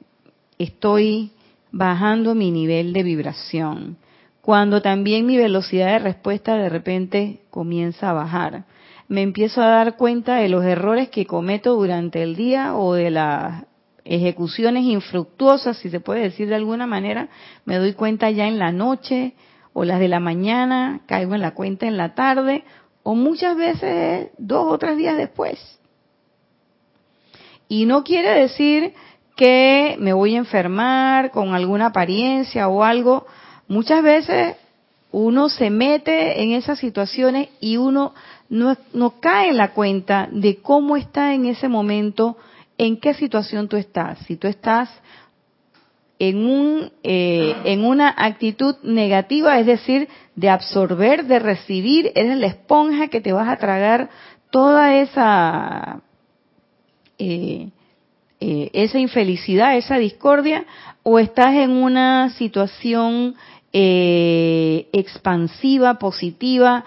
[0.58, 1.32] estoy
[1.72, 3.98] bajando mi nivel de vibración.
[4.40, 8.64] Cuando también mi velocidad de respuesta de repente comienza a bajar.
[9.08, 13.10] Me empiezo a dar cuenta de los errores que cometo durante el día o de
[13.10, 13.64] las
[14.04, 17.28] ejecuciones infructuosas, si se puede decir de alguna manera.
[17.64, 19.34] Me doy cuenta ya en la noche
[19.72, 22.64] o las de la mañana, caigo en la cuenta en la tarde
[23.02, 25.80] o muchas veces dos o tres días después.
[27.68, 28.94] Y no quiere decir
[29.36, 33.26] que me voy a enfermar con alguna apariencia o algo.
[33.68, 34.56] Muchas veces
[35.10, 38.14] uno se mete en esas situaciones y uno
[38.48, 38.76] no,
[39.20, 42.36] cae en la cuenta de cómo está en ese momento,
[42.78, 44.18] en qué situación tú estás.
[44.26, 44.90] Si tú estás
[46.18, 52.46] en, un, eh, en una actitud negativa, es decir, de absorber, de recibir, eres la
[52.46, 54.10] esponja que te vas a tragar
[54.50, 56.00] toda esa,
[57.18, 57.70] eh,
[58.40, 60.64] eh, esa infelicidad, esa discordia,
[61.02, 63.34] o estás en una situación
[64.92, 66.84] expansiva, positiva,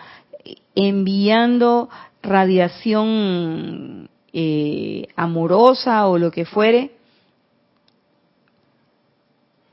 [0.73, 1.89] enviando
[2.23, 4.09] radiación
[5.17, 6.91] amorosa o lo que fuere,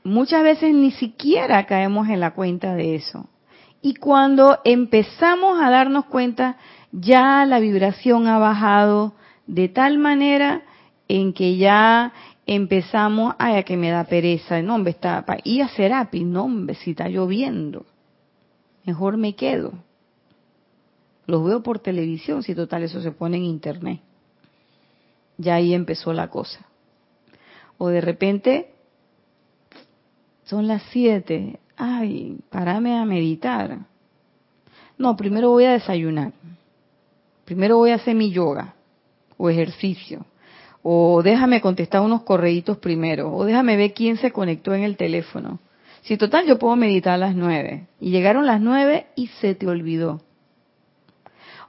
[0.05, 3.27] muchas veces ni siquiera caemos en la cuenta de eso.
[3.81, 6.57] Y cuando empezamos a darnos cuenta,
[6.91, 9.13] ya la vibración ha bajado
[9.47, 10.63] de tal manera
[11.07, 12.13] en que ya
[12.45, 16.45] empezamos, ay, a que me da pereza, no, hombre, está, para ir a Serapi, no,
[16.45, 17.85] hombre, si está lloviendo,
[18.85, 19.73] mejor me quedo.
[21.27, 23.99] Los veo por televisión, si total eso se pone en internet.
[25.37, 26.65] Ya ahí empezó la cosa.
[27.77, 28.69] O de repente
[30.45, 31.59] son las siete.
[31.75, 33.79] Ay, parame a meditar.
[34.99, 36.31] No, primero voy a desayunar.
[37.43, 38.74] Primero voy a hacer mi yoga
[39.37, 40.25] o ejercicio.
[40.83, 43.33] O déjame contestar unos correitos primero.
[43.33, 45.59] O déjame ver quién se conectó en el teléfono.
[46.01, 47.87] Si total yo puedo meditar a las nueve.
[47.99, 50.21] Y llegaron las nueve y se te olvidó.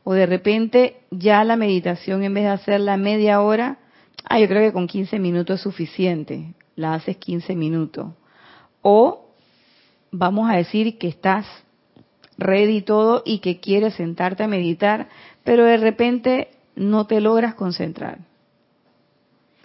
[0.04, 3.78] O de repente ya la meditación en vez de hacerla media hora,
[4.24, 6.54] ah, yo creo que con 15 minutos es suficiente.
[6.76, 8.08] La haces 15 minutos
[8.88, 9.32] o
[10.12, 11.44] vamos a decir que estás
[12.38, 15.08] ready todo y que quieres sentarte a meditar,
[15.42, 18.18] pero de repente no te logras concentrar.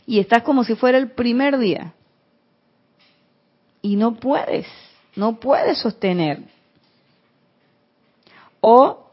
[0.08, 1.94] Y estás como si fuera el primer día.
[3.82, 4.68] Y no puedes,
[5.16, 6.40] no puedes sostener.
[8.62, 9.08] O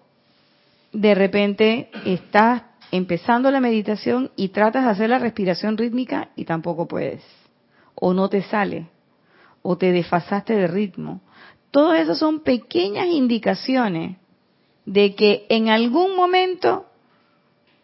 [0.93, 6.87] de repente estás empezando la meditación y tratas de hacer la respiración rítmica y tampoco
[6.87, 7.23] puedes.
[7.95, 8.87] O no te sale
[9.63, 11.21] o te desfasaste de ritmo.
[11.71, 14.17] Todo eso son pequeñas indicaciones
[14.87, 16.88] de que en algún momento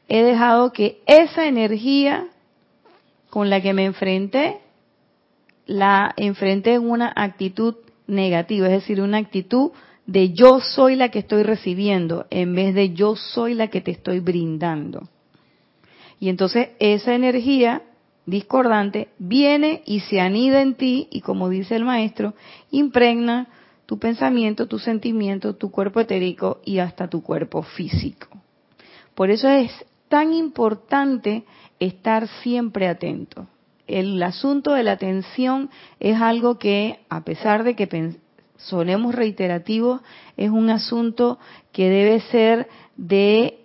[0.09, 2.29] he dejado que esa energía
[3.31, 4.59] con la que me enfrenté,
[5.67, 7.75] la enfrenté en una actitud
[8.07, 9.73] negativa, es decir, una actitud
[10.07, 13.91] de yo soy la que estoy recibiendo en vez de yo soy la que te
[13.91, 15.09] estoy brindando.
[16.21, 17.83] Y entonces esa energía
[18.27, 22.35] discordante viene y se anida en ti y como dice el maestro,
[22.71, 23.49] impregna
[23.87, 28.29] tu pensamiento, tu sentimiento, tu cuerpo etérico y hasta tu cuerpo físico.
[29.15, 29.71] Por eso es
[30.09, 31.45] tan importante
[31.79, 33.47] estar siempre atento.
[33.87, 38.17] El asunto de la atención es algo que, a pesar de que
[38.57, 40.01] sonemos reiterativos,
[40.37, 41.39] es un asunto
[41.73, 43.61] que debe ser de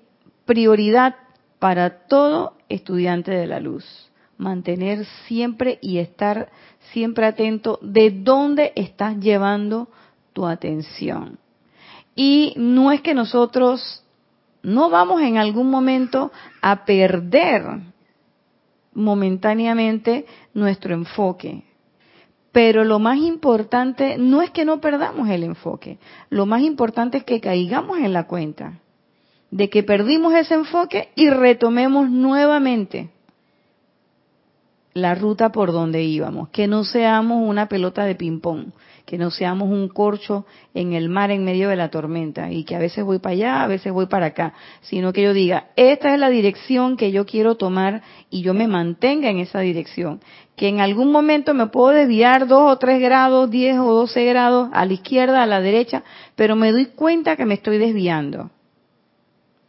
[0.46, 1.16] prioridad
[1.60, 6.50] para todo estudiante de la luz mantener siempre y estar
[6.94, 9.90] siempre atento de dónde estás llevando
[10.34, 11.38] tu atención.
[12.16, 14.04] Y no es que nosotros
[14.64, 17.64] no vamos en algún momento a perder
[18.94, 21.64] momentáneamente nuestro enfoque.
[22.52, 27.24] Pero lo más importante no es que no perdamos el enfoque, lo más importante es
[27.24, 28.80] que caigamos en la cuenta
[29.52, 33.10] de que perdimos ese enfoque y retomemos nuevamente
[35.00, 38.72] la ruta por donde íbamos, que no seamos una pelota de ping-pong,
[39.06, 42.76] que no seamos un corcho en el mar en medio de la tormenta y que
[42.76, 46.14] a veces voy para allá, a veces voy para acá, sino que yo diga, esta
[46.14, 50.22] es la dirección que yo quiero tomar y yo me mantenga en esa dirección,
[50.56, 54.70] que en algún momento me puedo desviar dos o tres grados, diez o doce grados
[54.74, 56.04] a la izquierda, a la derecha,
[56.36, 58.52] pero me doy cuenta que me estoy desviando.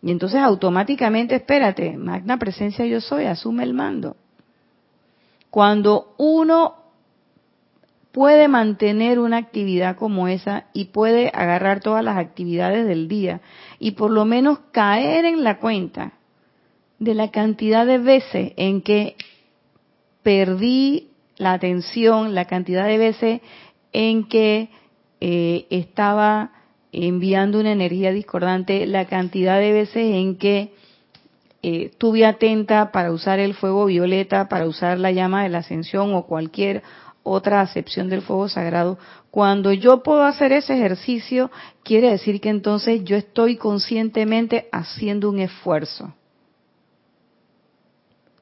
[0.03, 4.17] Y entonces automáticamente, espérate, magna presencia yo soy, asume el mando.
[5.51, 6.77] Cuando uno
[8.13, 13.41] puede mantener una actividad como esa y puede agarrar todas las actividades del día
[13.79, 16.13] y por lo menos caer en la cuenta
[16.99, 19.17] de la cantidad de veces en que
[20.23, 23.41] perdí la atención, la cantidad de veces
[23.93, 24.69] en que
[25.21, 26.53] eh, estaba
[26.93, 30.75] enviando una energía discordante, la cantidad de veces en que
[31.63, 36.15] eh, estuve atenta para usar el fuego violeta, para usar la llama de la ascensión
[36.15, 36.83] o cualquier
[37.23, 38.99] otra acepción del fuego sagrado.
[39.31, 41.51] Cuando yo puedo hacer ese ejercicio,
[41.83, 46.15] quiere decir que entonces yo estoy conscientemente haciendo un esfuerzo.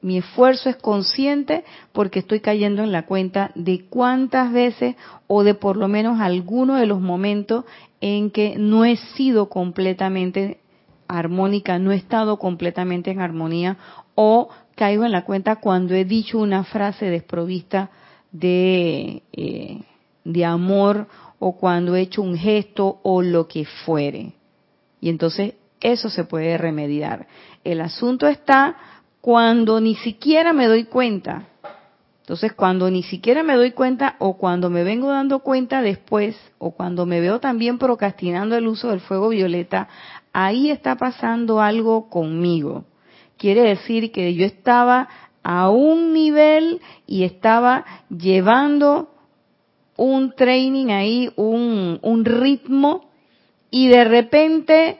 [0.01, 4.95] Mi esfuerzo es consciente porque estoy cayendo en la cuenta de cuántas veces
[5.27, 7.65] o de por lo menos algunos de los momentos
[7.99, 10.59] en que no he sido completamente
[11.09, 13.77] armónica, no he estado completamente en armonía
[14.15, 17.89] o caigo en la cuenta cuando he dicho una frase desprovista
[18.31, 19.81] de, eh,
[20.23, 21.07] de amor
[21.39, 24.33] o cuando he hecho un gesto o lo que fuere.
[25.01, 27.27] Y entonces eso se puede remediar.
[27.63, 28.77] El asunto está
[29.19, 31.47] cuando ni siquiera me doy cuenta.
[32.29, 36.69] Entonces, cuando ni siquiera me doy cuenta o cuando me vengo dando cuenta después o
[36.69, 39.87] cuando me veo también procrastinando el uso del fuego violeta,
[40.33, 42.85] ahí está pasando algo conmigo.
[43.37, 45.07] Quiere decir que yo estaba
[45.43, 49.09] a un nivel y estaba llevando
[49.95, 53.09] un training ahí, un, un ritmo,
[53.71, 54.99] y de repente,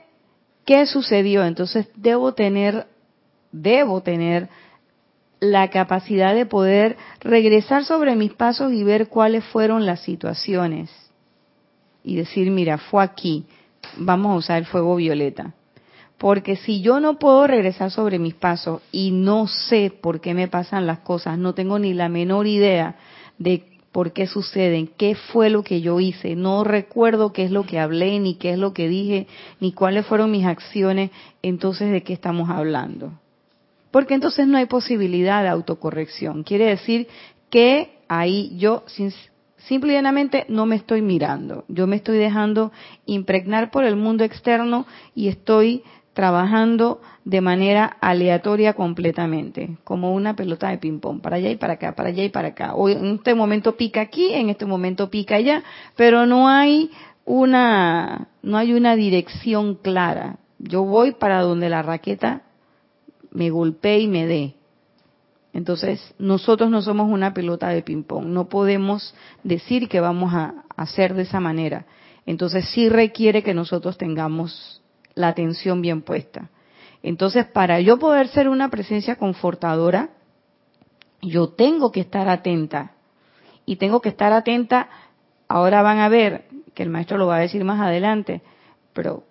[0.66, 1.46] ¿qué sucedió?
[1.46, 2.88] Entonces debo tener,
[3.52, 4.50] debo tener
[5.40, 10.90] la capacidad de poder regresar sobre mis pasos y ver cuáles fueron las situaciones.
[12.04, 13.46] Y decir, mira, fue aquí,
[13.98, 15.54] vamos a usar el fuego violeta.
[16.18, 20.50] Porque si yo no puedo regresar sobre mis pasos y no sé por qué me
[20.50, 22.96] pasan las cosas, no tengo ni la menor idea
[23.38, 27.64] de por qué suceden, qué fue lo que yo hice, no recuerdo qué es lo
[27.66, 29.28] que hablé, ni qué es lo que dije,
[29.60, 31.10] ni cuáles fueron mis acciones,
[31.42, 33.14] entonces de qué estamos hablando.
[33.92, 36.44] Porque entonces no hay posibilidad de autocorrección.
[36.44, 37.08] Quiere decir
[37.50, 38.84] que ahí yo
[39.68, 42.72] simplemente no me estoy mirando, yo me estoy dejando
[43.06, 44.86] impregnar por el mundo externo
[45.16, 45.84] y estoy
[46.14, 51.96] trabajando de manera aleatoria completamente, como una pelota de ping-pong, para allá y para acá,
[51.96, 52.76] para allá y para acá.
[52.76, 55.64] Hoy, en este momento pica aquí, en este momento pica allá,
[55.96, 56.92] pero no hay
[57.26, 60.40] una, no hay una dirección clara.
[60.58, 62.42] Yo voy para donde la raqueta
[63.32, 64.56] me golpee y me dé.
[65.54, 71.16] Entonces, nosotros no somos una pelota de ping-pong, no podemos decir que vamos a hacer
[71.16, 71.86] de esa manera.
[72.26, 74.82] Entonces, sí requiere que nosotros tengamos
[75.16, 76.50] la atención bien puesta.
[77.02, 80.12] Entonces, para yo poder ser una presencia confortadora,
[81.22, 82.92] yo tengo que estar atenta.
[83.66, 84.90] Y tengo que estar atenta,
[85.48, 88.42] ahora van a ver, que el maestro lo va a decir más adelante,
[88.94, 89.24] pero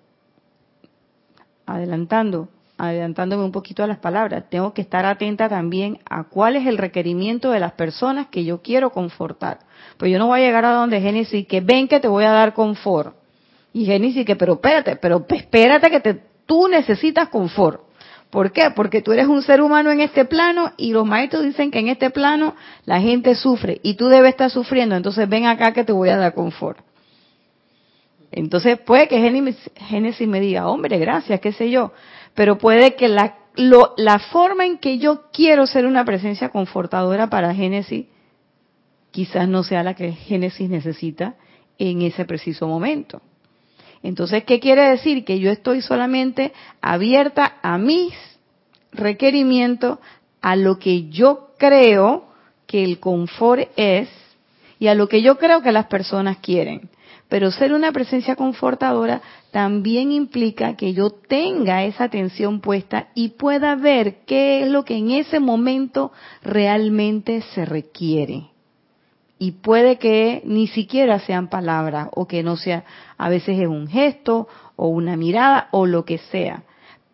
[1.66, 2.48] adelantando,
[2.78, 6.78] adelantándome un poquito a las palabras, tengo que estar atenta también a cuál es el
[6.78, 9.58] requerimiento de las personas que yo quiero confortar.
[9.98, 12.30] Pues yo no voy a llegar a donde Génesis que ven que te voy a
[12.30, 13.16] dar confort.
[13.72, 17.82] Y Génesis que, pero espérate, pero espérate que te, tú necesitas confort.
[18.30, 18.70] ¿Por qué?
[18.74, 21.88] Porque tú eres un ser humano en este plano y los maestros dicen que en
[21.88, 22.54] este plano
[22.84, 24.94] la gente sufre y tú debes estar sufriendo.
[24.94, 26.78] Entonces ven acá que te voy a dar confort.
[28.30, 29.18] Entonces puede que
[29.74, 31.92] Génesis me diga, hombre, gracias, qué sé yo.
[32.38, 33.34] Pero puede que la,
[33.96, 38.06] la forma en que yo quiero ser una presencia confortadora para Génesis
[39.10, 41.34] quizás no sea la que Génesis necesita
[41.78, 43.20] en ese preciso momento.
[44.04, 45.24] Entonces, ¿qué quiere decir?
[45.24, 48.14] Que yo estoy solamente abierta a mis
[48.92, 49.98] requerimientos,
[50.40, 52.28] a lo que yo creo
[52.68, 54.08] que el confort es
[54.78, 56.88] y a lo que yo creo que las personas quieren.
[57.28, 59.20] Pero ser una presencia confortadora
[59.50, 64.96] también implica que yo tenga esa atención puesta y pueda ver qué es lo que
[64.96, 66.10] en ese momento
[66.42, 68.50] realmente se requiere
[69.38, 72.84] y puede que ni siquiera sean palabras o que no sea,
[73.16, 76.64] a veces es un gesto o una mirada o lo que sea.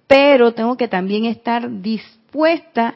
[0.07, 2.95] Pero tengo que también estar dispuesta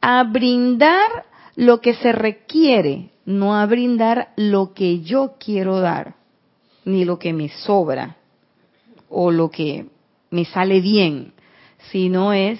[0.00, 6.14] a brindar lo que se requiere, no a brindar lo que yo quiero dar,
[6.88, 8.16] ni lo que me sobra
[9.10, 9.86] o lo que
[10.30, 11.32] me sale bien,
[11.90, 12.58] sino es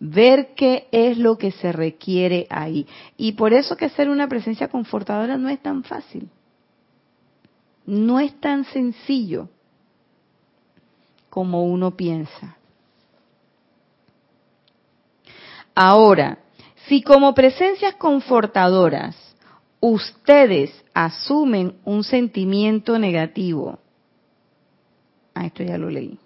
[0.00, 2.86] ver qué es lo que se requiere ahí.
[3.16, 6.28] Y por eso que ser una presencia confortadora no es tan fácil.
[7.86, 9.48] No es tan sencillo
[11.30, 12.56] como uno piensa.
[15.74, 16.38] Ahora,
[16.88, 19.27] si como presencias confortadoras
[19.80, 23.78] ustedes asumen un sentimiento negativo,
[25.34, 26.18] ah, esto ya lo leí,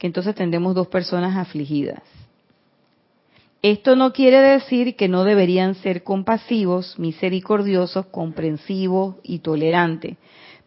[0.00, 2.02] que entonces tendremos dos personas afligidas.
[3.62, 10.16] Esto no quiere decir que no deberían ser compasivos, misericordiosos, comprensivos y tolerantes,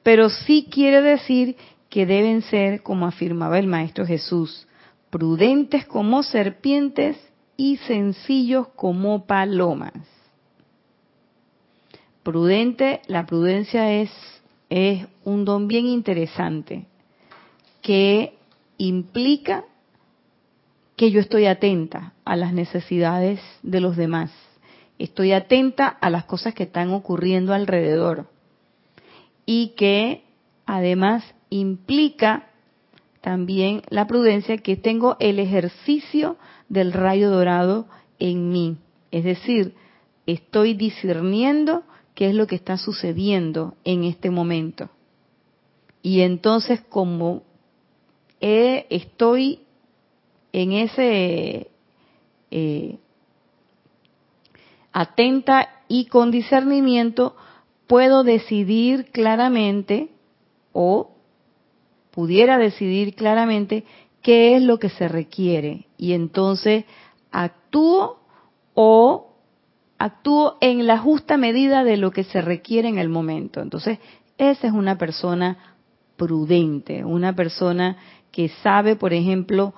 [0.04, 1.56] pero sí quiere decir
[1.90, 4.68] que deben ser, como afirmaba el Maestro Jesús,
[5.10, 7.18] prudentes como serpientes
[7.58, 10.13] y sencillos como palomas.
[12.24, 14.10] Prudente, la prudencia es,
[15.24, 16.88] un don bien interesante
[17.84, 18.34] que
[18.80, 19.66] implica
[20.96, 24.32] que yo estoy atenta a las necesidades de los demás.
[24.98, 28.28] Estoy atenta a las cosas que están ocurriendo alrededor.
[29.46, 30.24] Y que
[30.66, 32.48] además implica
[33.22, 37.86] también la prudencia que tengo el ejercicio del rayo dorado
[38.18, 38.78] en mí.
[39.12, 39.76] Es decir,
[40.26, 41.84] estoy discerniendo
[42.24, 44.90] qué es lo que está sucediendo en este momento.
[46.02, 47.44] Y entonces como
[48.40, 49.60] estoy
[50.54, 51.70] en ese
[52.50, 52.98] eh,
[54.94, 57.36] atenta y con discernimiento,
[57.88, 60.08] puedo decidir claramente
[60.72, 61.12] o
[62.12, 63.84] pudiera decidir claramente
[64.22, 66.86] qué es lo que se requiere y entonces
[67.32, 68.22] actúo
[68.76, 69.33] o
[70.04, 73.62] actúo en la justa medida de lo que se requiere en el momento.
[73.62, 74.00] Entonces,
[74.38, 75.58] esa es una persona
[76.18, 77.96] prudente, una persona
[78.32, 79.74] que sabe, por ejemplo,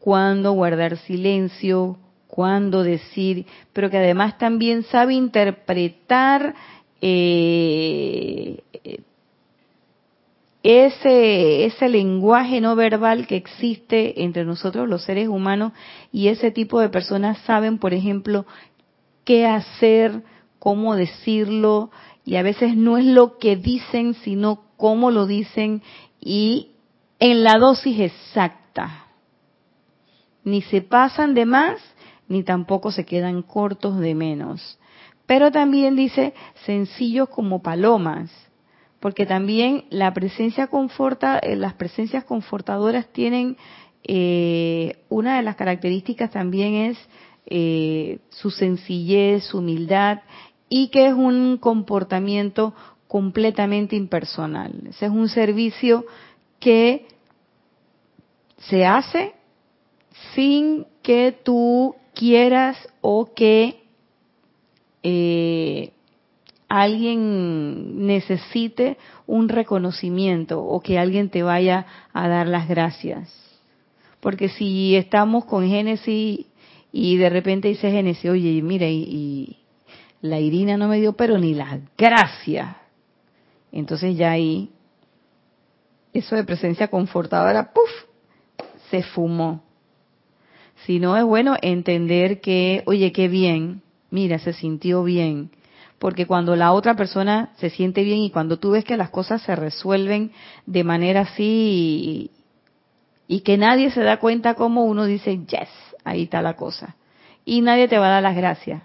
[0.00, 6.54] cuándo guardar silencio, cuándo decir, pero que además también sabe interpretar
[7.00, 8.60] eh,
[10.62, 15.72] ese, ese lenguaje no verbal que existe entre nosotros los seres humanos
[16.10, 18.44] y ese tipo de personas saben, por ejemplo,
[19.28, 20.22] qué hacer,
[20.58, 21.90] cómo decirlo
[22.24, 25.82] y a veces no es lo que dicen, sino cómo lo dicen
[26.18, 26.70] y
[27.18, 29.04] en la dosis exacta.
[30.44, 31.78] Ni se pasan de más,
[32.26, 34.78] ni tampoco se quedan cortos de menos.
[35.26, 36.32] Pero también dice
[36.64, 38.30] sencillos como palomas
[38.98, 43.58] porque también la presencia conforta, eh, las presencias confortadoras tienen
[44.04, 46.98] eh, una de las características también es
[47.50, 50.20] eh, su sencillez, su humildad
[50.68, 52.74] y que es un comportamiento
[53.06, 54.82] completamente impersonal.
[54.88, 56.04] Ese es un servicio
[56.60, 57.06] que
[58.58, 59.32] se hace
[60.34, 63.82] sin que tú quieras o que
[66.68, 73.32] alguien necesite un reconocimiento o que alguien te vaya a dar las gracias.
[74.20, 76.46] Porque si estamos con Génesis
[76.92, 79.58] y de repente dice Génesis, oye, mira, y,
[80.20, 82.76] la Irina no me dio pero ni las gracias.
[83.70, 84.70] Entonces ya ahí,
[86.12, 87.90] eso de presencia confortadora, ¡puf!
[88.90, 89.62] se fumó.
[90.86, 95.50] Si no es bueno entender que, oye, qué bien, mira, se sintió bien
[95.98, 99.42] porque cuando la otra persona se siente bien y cuando tú ves que las cosas
[99.42, 100.32] se resuelven
[100.66, 102.30] de manera así
[103.26, 105.68] y, que nadie se da cuenta como uno dice, yes,
[106.04, 106.96] ahí está la cosa.
[107.44, 108.82] Y nadie te va a dar las gracias.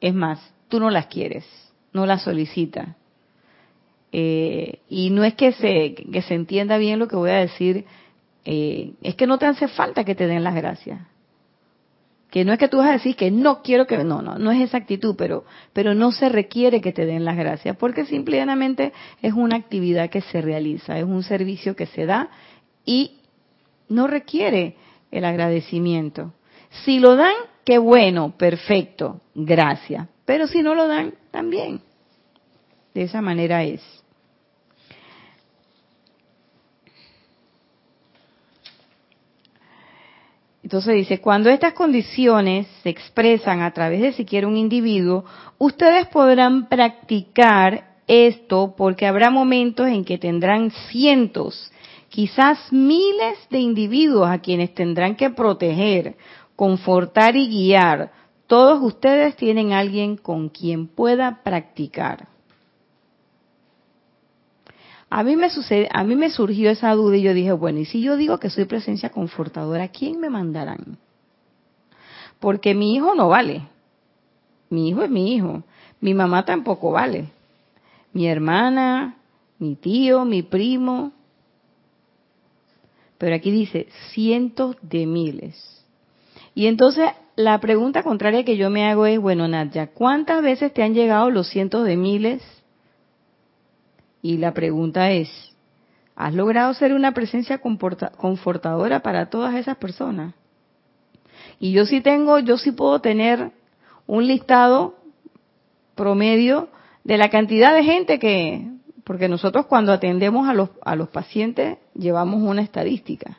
[0.00, 1.44] Es más, tú no las quieres,
[1.92, 2.88] no las solicitas.
[4.12, 7.86] Eh, y no es que se, que se entienda bien lo que voy a decir,
[8.44, 11.00] eh, es que no te hace falta que te den las gracias
[12.32, 14.50] que no es que tú vas a decir que no quiero que no no no
[14.50, 18.94] es esa actitud pero pero no se requiere que te den las gracias porque simplemente
[19.20, 22.30] es una actividad que se realiza es un servicio que se da
[22.86, 23.20] y
[23.90, 24.76] no requiere
[25.12, 26.32] el agradecimiento.
[26.84, 27.34] Si lo dan
[27.64, 30.08] qué bueno perfecto gracias.
[30.24, 31.80] Pero si no lo dan también.
[32.94, 33.82] De esa manera es.
[40.62, 45.24] Entonces dice, cuando estas condiciones se expresan a través de siquiera un individuo,
[45.58, 51.70] ustedes podrán practicar esto porque habrá momentos en que tendrán cientos,
[52.12, 56.14] quizás miles de individuos a quienes tendrán que proteger,
[56.56, 58.12] confortar y guiar.
[58.46, 62.28] Todos ustedes tienen alguien con quien pueda practicar.
[65.08, 67.86] A mí me sucede, a mí me surgió esa duda y yo dije, bueno, y
[67.86, 70.98] si yo digo que soy presencia confortadora, ¿quién me mandarán?
[72.40, 73.62] Porque mi hijo no vale.
[74.68, 75.62] Mi hijo es mi hijo.
[76.02, 77.28] Mi mamá tampoco vale.
[78.12, 79.16] Mi hermana,
[79.58, 81.12] mi tío, mi primo.
[83.22, 85.86] Pero aquí dice cientos de miles.
[86.56, 90.82] Y entonces la pregunta contraria que yo me hago es, bueno, Nadia, ¿cuántas veces te
[90.82, 92.42] han llegado los cientos de miles
[94.22, 95.30] y la pregunta es,
[96.16, 100.34] ¿has logrado ser una presencia confortadora para todas esas personas?
[101.60, 103.52] Y yo sí tengo, yo sí puedo tener
[104.08, 104.96] un listado
[105.94, 106.70] promedio
[107.04, 108.66] de la cantidad de gente que,
[109.04, 113.38] porque nosotros cuando atendemos a los, a los pacientes llevamos una estadística.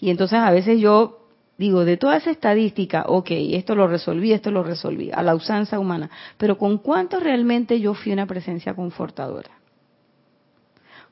[0.00, 1.20] Y entonces a veces yo
[1.58, 5.78] digo, de toda esa estadística, ok, esto lo resolví, esto lo resolví, a la usanza
[5.78, 9.50] humana, pero ¿con cuánto realmente yo fui una presencia confortadora?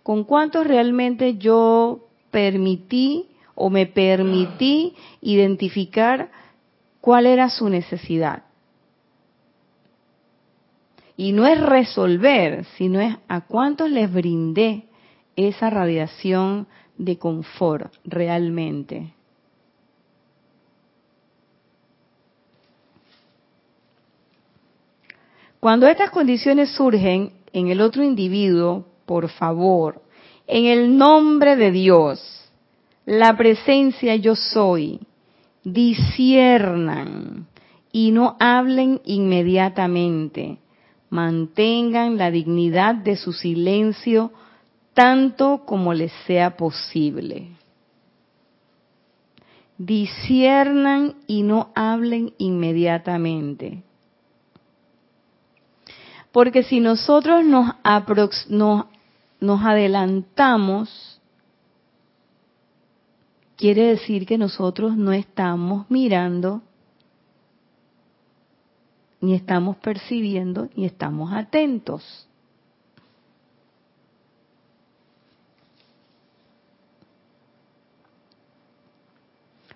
[0.05, 6.31] con cuántos realmente yo permití o me permití identificar
[7.01, 8.44] cuál era su necesidad.
[11.17, 14.85] Y no es resolver, sino es a cuántos les brindé
[15.37, 16.67] esa radiación
[16.99, 19.15] de confort realmente.
[25.61, 30.03] Cuando estas condiciones surgen en el otro individuo, por favor,
[30.47, 32.51] en el nombre de Dios,
[33.07, 35.01] la presencia yo soy,
[35.63, 37.47] disiernan
[37.93, 40.59] y no hablen inmediatamente.
[41.15, 44.33] Mantengan la dignidad de su silencio
[44.95, 47.51] tanto como les sea posible.
[49.79, 53.85] Disiernan y no hablen inmediatamente.
[56.33, 57.77] Porque si nosotros nos,
[58.49, 58.87] nos,
[59.39, 61.21] nos adelantamos,
[63.55, 66.63] quiere decir que nosotros no estamos mirando,
[69.25, 72.29] ni estamos percibiendo, ni estamos atentos.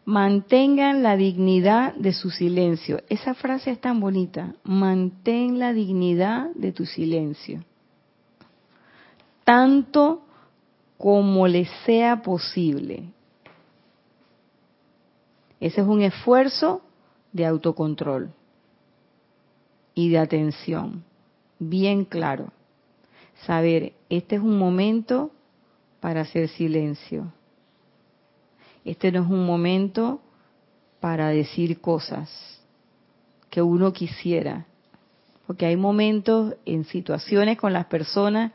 [0.04, 3.02] Mantengan la dignidad de su silencio.
[3.08, 4.54] Esa frase es tan bonita.
[4.64, 7.62] Mantén la dignidad de tu silencio.
[9.44, 10.22] Tanto
[10.96, 13.10] como les sea posible.
[15.60, 16.82] Ese es un esfuerzo
[17.32, 18.32] de autocontrol
[19.98, 21.04] y de atención.
[21.58, 22.52] Bien claro.
[23.46, 25.30] Saber, este es un momento
[26.00, 27.32] para hacer silencio
[28.90, 30.20] este no es un momento
[31.00, 32.30] para decir cosas
[33.50, 34.66] que uno quisiera,
[35.46, 38.52] porque hay momentos en situaciones con las personas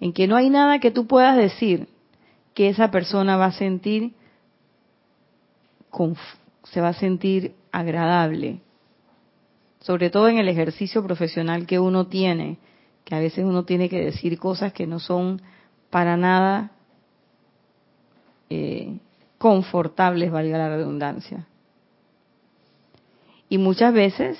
[0.00, 1.88] en que no hay nada que tú puedas decir
[2.54, 4.14] que esa persona va a sentir
[6.64, 8.60] se va a sentir agradable,
[9.80, 12.58] sobre todo en el ejercicio profesional que uno tiene,
[13.04, 15.40] que a veces uno tiene que decir cosas que no son
[15.90, 16.72] para nada
[18.50, 18.98] eh,
[19.38, 21.46] confortables, valga la redundancia.
[23.48, 24.38] Y muchas veces,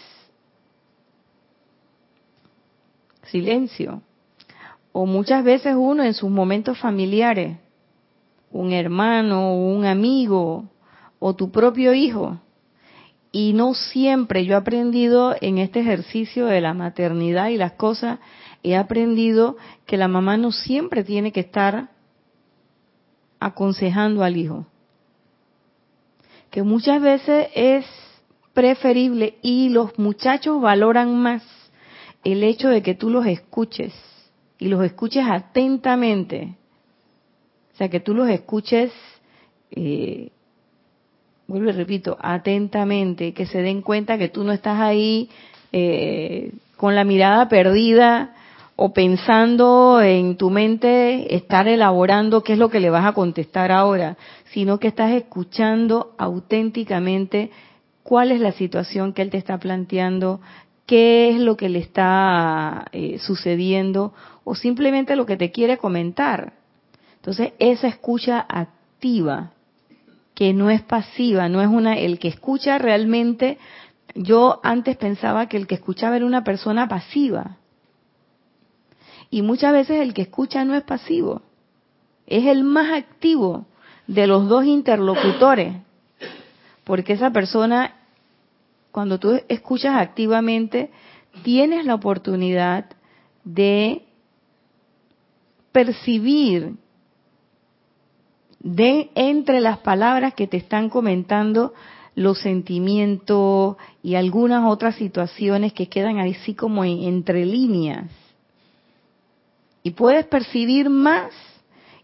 [3.24, 4.03] silencio.
[4.93, 7.57] O muchas veces uno en sus momentos familiares,
[8.51, 10.68] un hermano, un amigo,
[11.18, 12.39] o tu propio hijo.
[13.31, 18.20] Y no siempre, yo he aprendido en este ejercicio de la maternidad y las cosas,
[18.62, 19.57] he aprendido
[19.87, 21.91] que la mamá no siempre tiene que estar
[23.39, 24.66] aconsejando al hijo
[26.51, 27.87] que muchas veces es
[28.55, 31.43] preferible y los muchachos valoran más
[32.24, 33.95] el hecho de que tú los escuches
[34.59, 36.57] y los escuches atentamente.
[37.72, 38.91] O sea, que tú los escuches,
[39.70, 40.33] eh,
[41.49, 45.30] vuelvo y repito, atentamente, que se den cuenta que tú no estás ahí
[45.72, 48.34] eh, con la mirada perdida
[48.76, 53.72] o pensando en tu mente, estar elaborando qué es lo que le vas a contestar
[53.72, 54.16] ahora,
[54.53, 57.51] sino que estás escuchando auténticamente
[58.05, 60.40] cuál es la situación que él te está planteando,
[60.86, 64.12] qué es lo que le está eh, sucediendo
[64.44, 66.53] o simplemente lo que te quiere comentar.
[67.16, 69.53] Entonces, esa escucha activa,
[70.39, 73.59] que no es pasiva, no es una, el que escucha realmente,
[74.14, 77.57] yo antes pensaba que el que escuchaba era una persona pasiva,
[79.30, 81.43] y muchas veces el que escucha no es pasivo,
[82.28, 83.66] es el más activo
[84.07, 85.74] de los dos interlocutores,
[86.84, 87.97] porque esa persona,
[88.93, 90.93] cuando tú escuchas activamente,
[91.43, 92.84] tienes la oportunidad
[93.43, 94.05] de
[95.72, 96.74] percibir
[98.75, 101.73] de entre las palabras que te están comentando
[102.14, 108.11] los sentimientos y algunas otras situaciones que quedan así como entre líneas
[109.83, 111.33] y puedes percibir más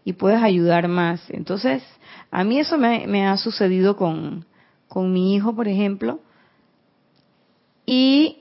[0.03, 1.21] y puedes ayudar más.
[1.29, 1.83] Entonces,
[2.31, 4.45] a mí eso me, ha sucedido con,
[4.87, 6.19] con mi hijo, por ejemplo,
[7.85, 8.39] y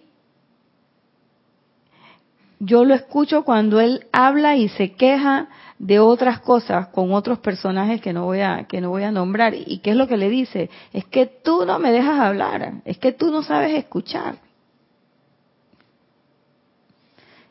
[2.59, 5.49] yo lo escucho cuando él habla y se queja
[5.79, 9.55] de otras cosas con otros personajes que no voy a que no voy a nombrar
[9.55, 12.99] y qué es lo que le dice es que tú no me dejas hablar es
[12.99, 14.37] que tú no sabes escuchar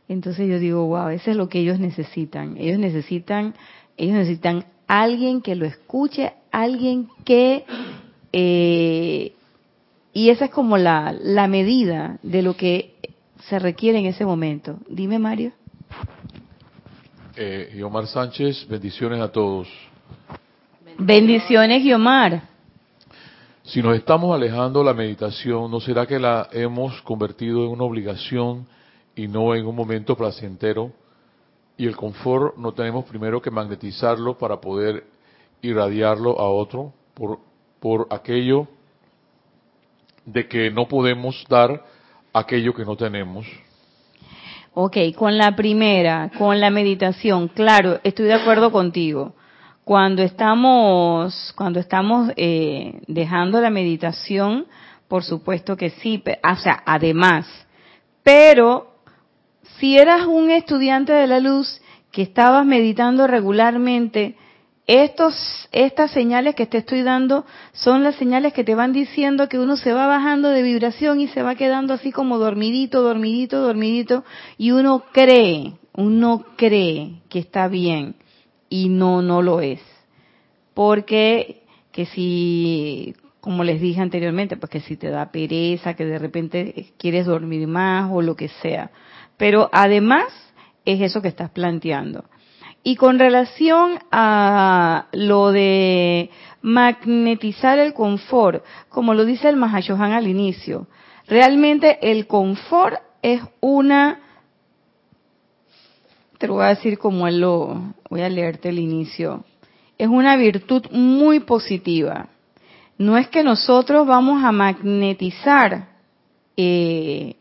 [0.08, 2.58] Entonces yo digo, wow, eso es lo que ellos necesitan.
[2.58, 3.54] Ellos necesitan,
[3.98, 7.66] ellos necesitan alguien que lo escuche, alguien que
[8.32, 9.34] eh,
[10.14, 12.94] y esa es como la, la medida de lo que
[13.50, 14.78] se requiere en ese momento.
[14.88, 15.52] Dime, Mario.
[17.36, 19.68] Eh, Guiomar Sánchez, bendiciones a todos.
[21.00, 22.44] Bendiciones, Guiomar.
[23.64, 28.68] Si nos estamos alejando la meditación, ¿no será que la hemos convertido en una obligación
[29.16, 30.92] y no en un momento placentero.
[31.78, 35.06] Y el confort no tenemos primero que magnetizarlo para poder
[35.62, 37.40] irradiarlo a otro por,
[37.80, 38.68] por aquello
[40.26, 41.84] de que no podemos dar
[42.32, 43.48] aquello que no tenemos.
[44.76, 49.36] Ok, con la primera, con la meditación, claro, estoy de acuerdo contigo.
[49.84, 54.66] Cuando estamos, cuando estamos eh, dejando la meditación,
[55.08, 57.46] por supuesto que sí, o sea, además.
[58.24, 58.96] Pero
[59.78, 61.80] si eras un estudiante de la luz
[62.12, 64.38] que estabas meditando regularmente,
[64.86, 69.58] estos, estas señales que te estoy dando son las señales que te van diciendo que
[69.58, 74.26] uno se va bajando de vibración y se va quedando así como dormidito, dormidito, dormidito,
[74.58, 78.16] y uno cree, uno cree que está bien
[78.70, 79.80] y no, no lo es.
[80.74, 81.64] Porque
[81.94, 86.88] que si, como les dije anteriormente, pues que si te da pereza, que de repente
[86.98, 88.92] quieres dormir más o lo que sea.
[89.38, 90.26] Pero además
[90.84, 92.26] es eso que estás planteando.
[92.84, 96.30] Y con relación a lo de
[96.62, 100.88] magnetizar el confort, como lo dice el Mahashohan al inicio,
[101.28, 104.20] realmente el confort es una,
[106.38, 109.46] te lo voy a decir como él lo, voy a leerte el inicio,
[109.98, 112.28] es una virtud muy positiva.
[112.98, 115.88] No es que nosotros vamos a magnetizar
[116.58, 117.36] eh,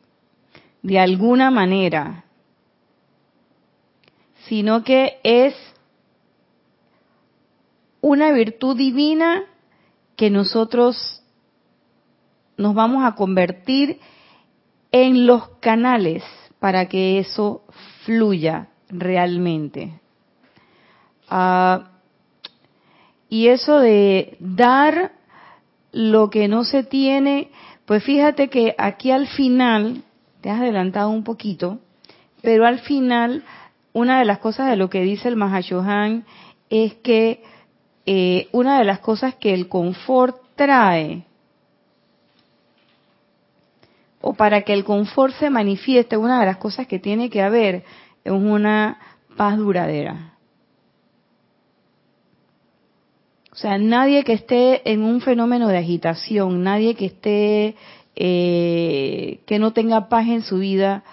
[0.82, 2.24] de alguna manera
[4.48, 5.54] sino que es
[8.00, 9.44] una virtud divina
[10.16, 11.22] que nosotros
[12.56, 13.98] nos vamos a convertir
[14.90, 16.22] en los canales
[16.58, 17.62] para que eso
[18.04, 20.00] fluya realmente.
[21.28, 21.92] Ah,
[23.28, 25.12] y eso de dar
[25.92, 27.50] lo que no se tiene,
[27.86, 30.02] pues fíjate que aquí al final,
[30.40, 31.78] te has adelantado un poquito,
[32.42, 33.44] pero al final
[33.92, 36.24] una de las cosas de lo que dice el Mahashohan
[36.70, 37.42] es que
[38.06, 41.24] eh, una de las cosas que el confort trae,
[44.20, 47.84] o para que el confort se manifieste, una de las cosas que tiene que haber
[48.24, 48.98] es una
[49.36, 50.36] paz duradera.
[53.52, 57.76] O sea, nadie que esté en un fenómeno de agitación, nadie que esté,
[58.16, 61.04] eh, que no tenga paz en su vida,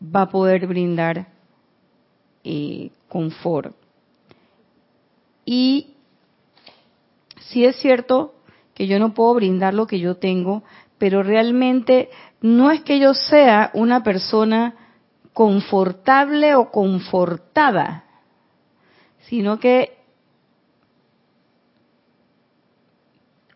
[0.00, 1.26] va a poder brindar
[3.08, 3.74] confort.
[5.44, 5.94] Y
[7.40, 8.34] si es cierto
[8.74, 10.62] que yo no puedo brindar lo que yo tengo,
[10.98, 14.74] pero realmente no es que yo sea una persona
[15.32, 18.04] confortable o confortada,
[19.20, 19.96] sino que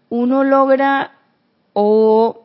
[0.08, 1.18] uno logra
[1.72, 2.44] o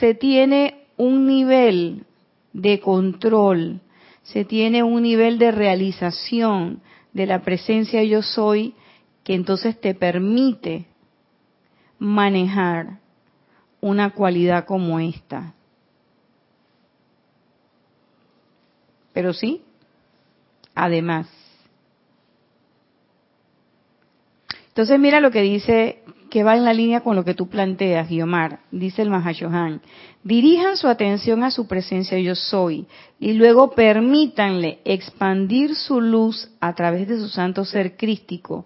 [0.00, 2.06] se tiene un nivel
[2.52, 3.80] de control,
[4.22, 6.80] se tiene un nivel de realización
[7.12, 8.74] de la presencia yo soy
[9.24, 10.86] que entonces te permite
[11.98, 12.98] manejar
[13.80, 15.54] una cualidad como esta.
[19.12, 19.62] Pero sí,
[20.74, 21.28] además.
[24.68, 26.02] Entonces mira lo que dice
[26.32, 29.82] que va en la línea con lo que tú planteas, Guiomar, dice el Mahashohan.
[30.24, 32.86] Dirijan su atención a su presencia yo soy
[33.20, 38.64] y luego permítanle expandir su luz a través de su santo ser crístico,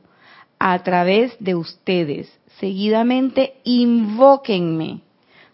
[0.60, 2.32] a través de ustedes.
[2.60, 5.00] Seguidamente invóquenme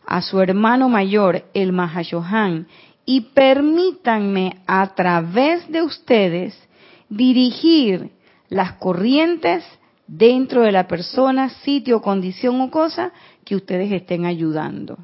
[0.06, 2.66] a su hermano mayor, el Mahashohan,
[3.06, 6.62] y permítanme a través de ustedes
[7.08, 8.10] dirigir
[8.50, 9.64] las corrientes
[10.12, 13.12] dentro de la persona, sitio, condición o cosa
[13.46, 14.98] que ustedes estén ayudando.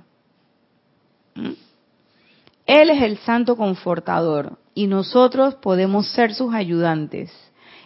[1.34, 1.52] ¿Mm?
[2.66, 7.32] Él es el santo confortador y nosotros podemos ser sus ayudantes.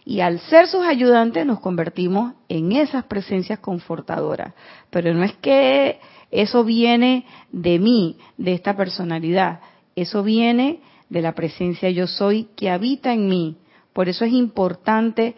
[0.04, 4.52] Y al ser sus ayudantes nos convertimos en esas presencias confortadoras.
[4.90, 6.00] Pero no es que
[6.32, 9.60] eso viene de mí, de esta personalidad.
[9.94, 13.58] Eso viene de la presencia yo soy que habita en mí.
[13.92, 15.36] Por eso es importante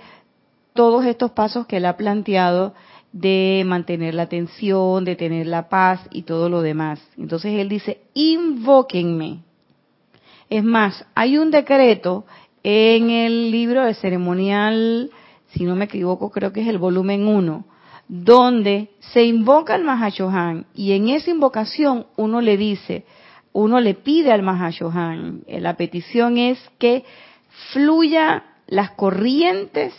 [0.75, 2.75] todos estos pasos que él ha planteado
[3.13, 7.01] de mantener la atención, de tener la paz y todo lo demás.
[7.17, 9.39] Entonces él dice, invóquenme.
[10.51, 12.27] Es más, hay un decreto
[12.65, 15.11] en el libro de ceremonial,
[15.53, 17.65] si no me equivoco, creo que es el volumen 1,
[18.09, 23.05] donde se invoca al Mahashohan y en esa invocación uno le dice,
[23.53, 27.05] uno le pide al Mahashohan, la petición es que
[27.73, 29.95] fluya las corrientes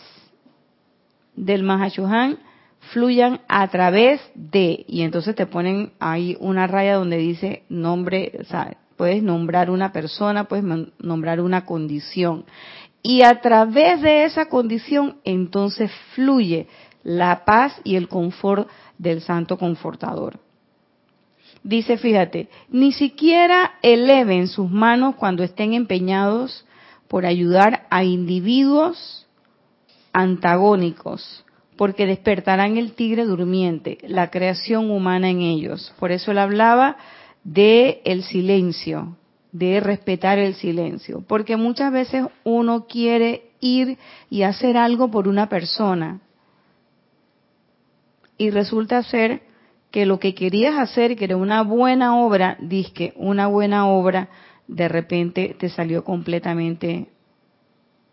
[1.36, 2.38] del Mahashohan
[2.92, 8.44] fluyan a través de, y entonces te ponen ahí una raya donde dice nombre, o
[8.44, 10.64] sea, puedes nombrar una persona, puedes
[10.98, 12.44] nombrar una condición.
[13.02, 16.66] Y a través de esa condición, entonces fluye
[17.02, 18.68] la paz y el confort
[18.98, 20.40] del Santo Confortador.
[21.62, 26.64] Dice, fíjate, ni siquiera eleven sus manos cuando estén empeñados
[27.08, 29.25] por ayudar a individuos
[30.16, 31.44] antagónicos,
[31.76, 35.92] porque despertarán el tigre durmiente, la creación humana en ellos.
[35.98, 36.96] Por eso él hablaba
[37.44, 39.18] de el silencio,
[39.52, 43.98] de respetar el silencio, porque muchas veces uno quiere ir
[44.30, 46.22] y hacer algo por una persona
[48.38, 49.42] y resulta ser
[49.90, 52.56] que lo que querías hacer, que era una buena obra,
[52.94, 54.30] que una buena obra,
[54.66, 57.08] de repente te salió completamente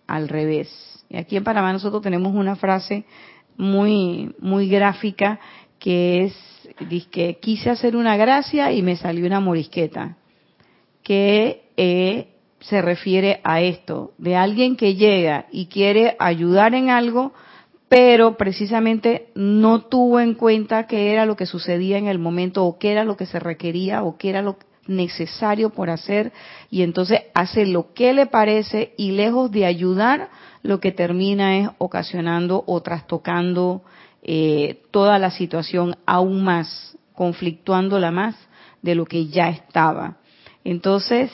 [0.06, 0.93] al revés.
[1.14, 3.06] Y aquí en Panamá nosotros tenemos una frase
[3.56, 5.40] muy, muy gráfica
[5.78, 6.70] que es,
[7.12, 10.18] que quise hacer una gracia y me salió una morisqueta,
[11.04, 12.30] que eh,
[12.62, 17.32] se refiere a esto, de alguien que llega y quiere ayudar en algo,
[17.88, 22.80] pero precisamente no tuvo en cuenta qué era lo que sucedía en el momento o
[22.80, 24.58] qué era lo que se requería o qué era lo
[24.88, 26.34] necesario por hacer
[26.72, 30.30] y entonces hace lo que le parece y lejos de ayudar
[30.64, 33.84] lo que termina es ocasionando o trastocando
[34.24, 38.36] eh, toda la situación aún más, conflictuándola más
[38.82, 40.18] de lo que ya estaba.
[40.64, 41.32] Entonces,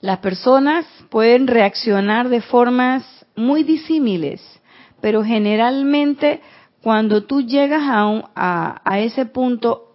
[0.00, 3.04] las personas pueden reaccionar de formas
[3.36, 4.40] muy disímiles
[5.04, 6.40] pero generalmente
[6.80, 9.92] cuando tú llegas a, a, ese punto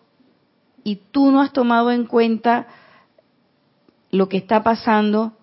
[0.84, 2.68] y tú no has tomado en cuenta
[4.12, 5.34] lo que está pasando,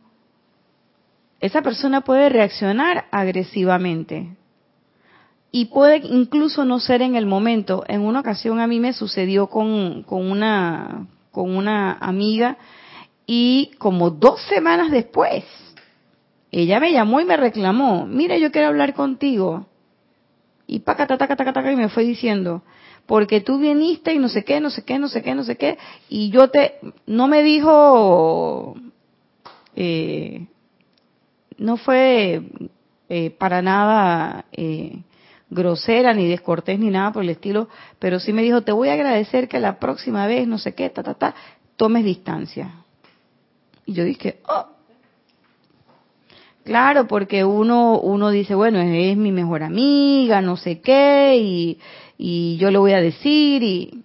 [1.46, 4.36] esa persona puede reaccionar agresivamente
[5.50, 7.84] y puede incluso no ser en el momento.
[7.88, 12.58] En una ocasión a mí me sucedió con, con, una, con una amiga
[13.26, 15.44] y como dos semanas después
[16.50, 19.66] ella me llamó y me reclamó, mira, yo quiero hablar contigo.
[20.66, 22.62] Y paca, taca, taca, taca, y me fue diciendo,
[23.04, 25.56] porque tú viniste y no sé qué, no sé qué, no sé qué, no sé
[25.56, 25.78] qué,
[26.08, 28.74] y yo te, no me dijo,
[29.76, 30.46] eh,
[31.58, 32.42] no fue
[33.08, 35.02] eh, para nada eh,
[35.50, 38.94] grosera ni descortés ni nada por el estilo, pero sí me dijo, te voy a
[38.94, 41.34] agradecer que la próxima vez, no sé qué, ta, ta, ta,
[41.76, 42.84] tomes distancia.
[43.84, 44.76] Y yo dije, oh,
[46.66, 51.78] Claro, porque uno, uno dice, bueno, es, mi mejor amiga, no sé qué, y,
[52.18, 54.02] y yo le voy a decir, y,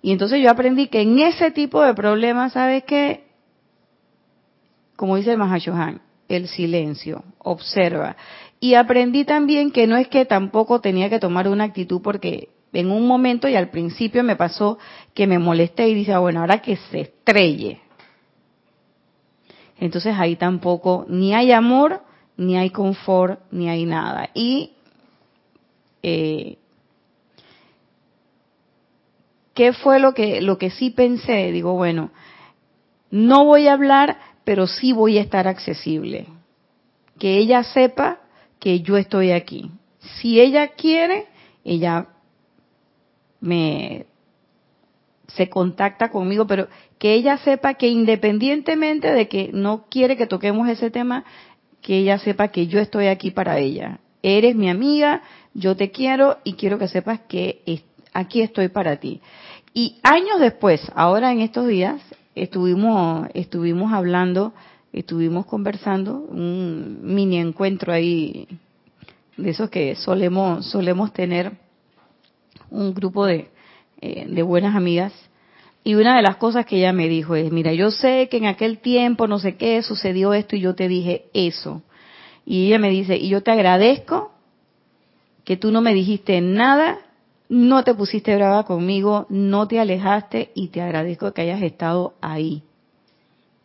[0.00, 3.25] y entonces yo aprendí que en ese tipo de problemas, ¿sabes qué?
[4.96, 8.16] Como dice el Mahashohan, el silencio, observa.
[8.58, 12.90] Y aprendí también que no es que tampoco tenía que tomar una actitud porque en
[12.90, 14.78] un momento y al principio me pasó
[15.14, 17.80] que me molesté y dije, ah, bueno, ahora que se estrelle
[19.78, 22.02] entonces ahí tampoco ni hay amor,
[22.36, 24.30] ni hay confort, ni hay nada.
[24.34, 24.72] Y
[26.02, 26.58] eh,
[29.54, 31.52] ¿qué fue lo que, lo que sí pensé?
[31.52, 32.10] Digo, bueno,
[33.10, 36.28] no voy a hablar, pero sí voy a estar accesible.
[37.18, 38.20] Que ella sepa
[38.60, 39.72] que yo estoy aquí.
[39.98, 41.26] Si ella quiere,
[41.64, 42.06] ella
[43.40, 44.06] me
[45.26, 46.68] se contacta conmigo, pero
[47.00, 51.24] que ella sepa que independientemente de que no quiere que toquemos ese tema,
[51.82, 53.98] que ella sepa que yo estoy aquí para ella.
[54.22, 55.22] Eres mi amiga,
[55.54, 57.82] yo te quiero y quiero que sepas que
[58.12, 59.20] aquí estoy para ti.
[59.74, 62.00] Y años después, ahora en estos días,
[62.36, 64.52] estuvimos, estuvimos hablando,
[64.92, 68.46] estuvimos conversando, un mini encuentro ahí,
[69.36, 71.52] de esos que solemos, solemos tener
[72.70, 73.48] un grupo de,
[74.00, 75.12] eh, de buenas amigas
[75.86, 78.46] y una de las cosas que ella me dijo es, mira, yo sé que en
[78.46, 81.82] aquel tiempo, no sé qué, sucedió esto y yo te dije eso.
[82.44, 84.32] Y ella me dice, y yo te agradezco
[85.44, 86.98] que tú no me dijiste nada,
[87.48, 92.62] no te pusiste brava conmigo, no te alejaste y te agradezco que hayas estado ahí.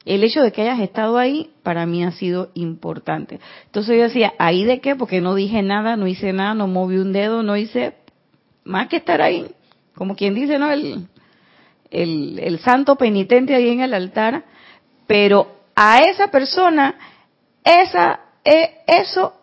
[0.06, 3.40] El hecho de que hayas estado ahí para mí ha sido importante.
[3.66, 4.96] Entonces yo decía, ¿ahí de qué?
[4.96, 7.94] Porque no dije nada, no hice nada, no moví un dedo, no hice
[8.64, 9.46] más que estar ahí.
[9.96, 10.72] Como quien dice, ¿no?
[10.72, 11.08] El,
[11.92, 14.46] el, santo penitente ahí en el altar,
[15.06, 16.96] pero a esa persona,
[17.64, 19.34] esa, e, eso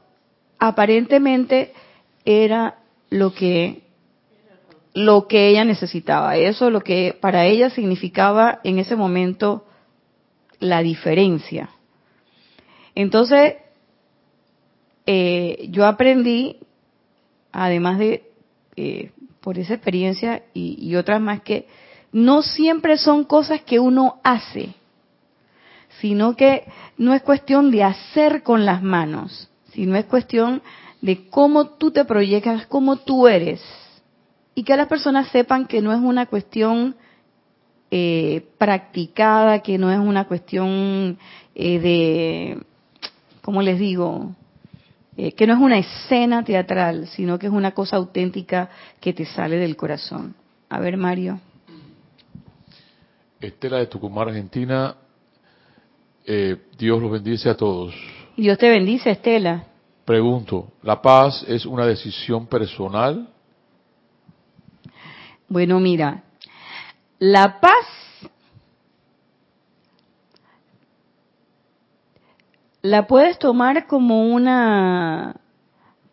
[0.59, 1.73] aparentemente
[2.25, 2.79] era
[3.11, 3.83] lo que
[4.99, 9.65] lo que ella necesitaba, eso lo que para ella significaba en ese momento
[10.59, 11.71] la diferencia.
[12.97, 13.55] Entonces,
[15.07, 16.57] eh, yo aprendí,
[17.53, 18.25] además de
[18.75, 21.67] eh, por esa experiencia y otras más, que
[22.11, 24.75] no siempre son cosas que uno hace,
[26.01, 26.65] sino que
[26.97, 30.61] no es cuestión de hacer con las manos, sino es cuestión
[31.01, 33.63] de cómo tú te proyectas, cómo tú eres.
[34.59, 36.97] Y que las personas sepan que no es una cuestión
[37.93, 41.17] eh, practicada, que no es una cuestión
[41.55, 42.59] eh, de,
[43.41, 44.35] ¿cómo les digo?
[45.17, 48.69] Eh, que no es una escena teatral, sino que es una cosa auténtica
[49.01, 50.35] que te sale del corazón.
[50.69, 51.39] A ver, Mario.
[53.41, 54.97] Estela de Tucumán, Argentina.
[56.27, 57.95] Dios los bendice a todos.
[58.37, 59.67] Dios te bendice, Estela.
[60.05, 63.38] Pregunto, ¿la paz es una decisión personal?
[65.49, 66.25] Bueno, mira,
[67.19, 67.87] la paz
[72.83, 75.41] la puedes tomar como una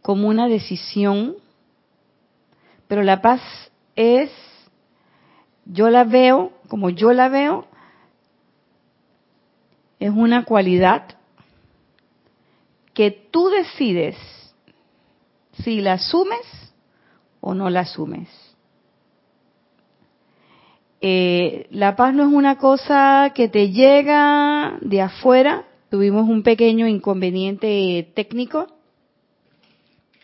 [0.01, 1.35] como una decisión,
[2.87, 3.41] pero la paz
[3.95, 4.31] es
[5.65, 7.67] yo la veo como yo la veo
[9.99, 11.17] es una cualidad
[12.93, 14.15] que tú decides
[15.63, 16.73] si la asumes
[17.41, 18.44] o no la asumes.
[21.01, 25.65] Eh, la paz no es una cosa que te llega de afuera.
[25.89, 28.67] Tuvimos un pequeño inconveniente técnico,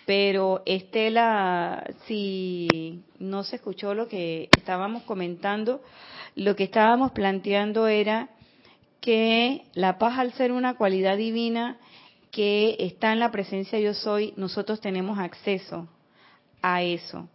[0.05, 5.81] pero Estela, si no se escuchó lo que estábamos comentando,
[6.35, 8.29] lo que estábamos planteando era
[8.99, 11.77] que la paz al ser una cualidad divina
[12.31, 15.87] que está en la presencia yo soy, nosotros tenemos acceso
[16.61, 17.27] a eso,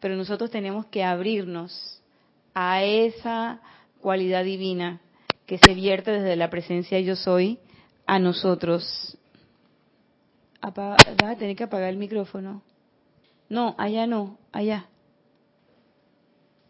[0.00, 1.93] pero nosotros tenemos que abrirnos
[2.54, 3.60] a esa
[4.00, 5.00] cualidad divina
[5.46, 7.58] que se vierte desde la presencia yo soy
[8.06, 9.18] a nosotros.
[10.60, 12.62] vas a tener que apagar el micrófono.
[13.48, 14.86] No, allá no, allá.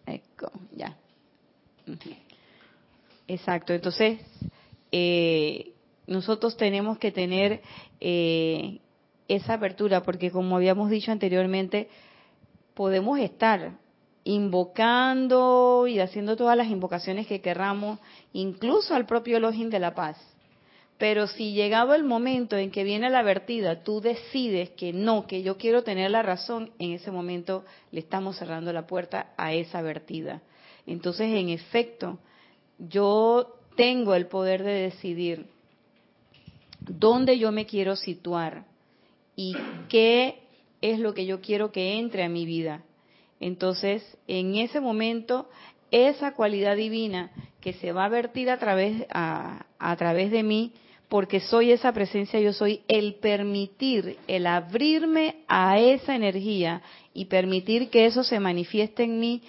[0.07, 0.97] Eco, ya.
[3.29, 4.21] Exacto, entonces,
[4.93, 5.73] eh,
[6.07, 7.63] nosotros tenemos que tener
[8.01, 8.81] eh,
[9.29, 11.89] esa apertura, porque como habíamos dicho anteriormente,
[12.75, 13.79] podemos estar
[14.25, 17.99] invocando y haciendo todas las invocaciones que querramos,
[18.33, 20.17] incluso al propio Elohim de la paz.
[20.97, 25.43] Pero si llegado el momento en que viene la vertida, tú decides que no, que
[25.43, 29.83] yo quiero tener la razón, en ese momento le estamos cerrando la puerta a esa
[29.83, 30.41] vertida.
[30.87, 32.19] Entonces, en efecto,
[32.79, 35.47] yo tengo el poder de decidir
[36.81, 38.65] dónde yo me quiero situar
[39.37, 39.57] y
[39.89, 40.43] qué
[40.81, 42.83] es lo que yo quiero que entre a mi vida.
[43.45, 45.51] Entonces, en ese momento,
[45.91, 47.31] esa cualidad divina
[47.61, 49.67] que se va a vertir a través, a,
[49.99, 50.73] través de mí,
[51.11, 56.81] porque soy esa presencia, yo soy el permitir, el abrirme a esa energía
[57.13, 59.43] y permitir que eso se manifieste en mí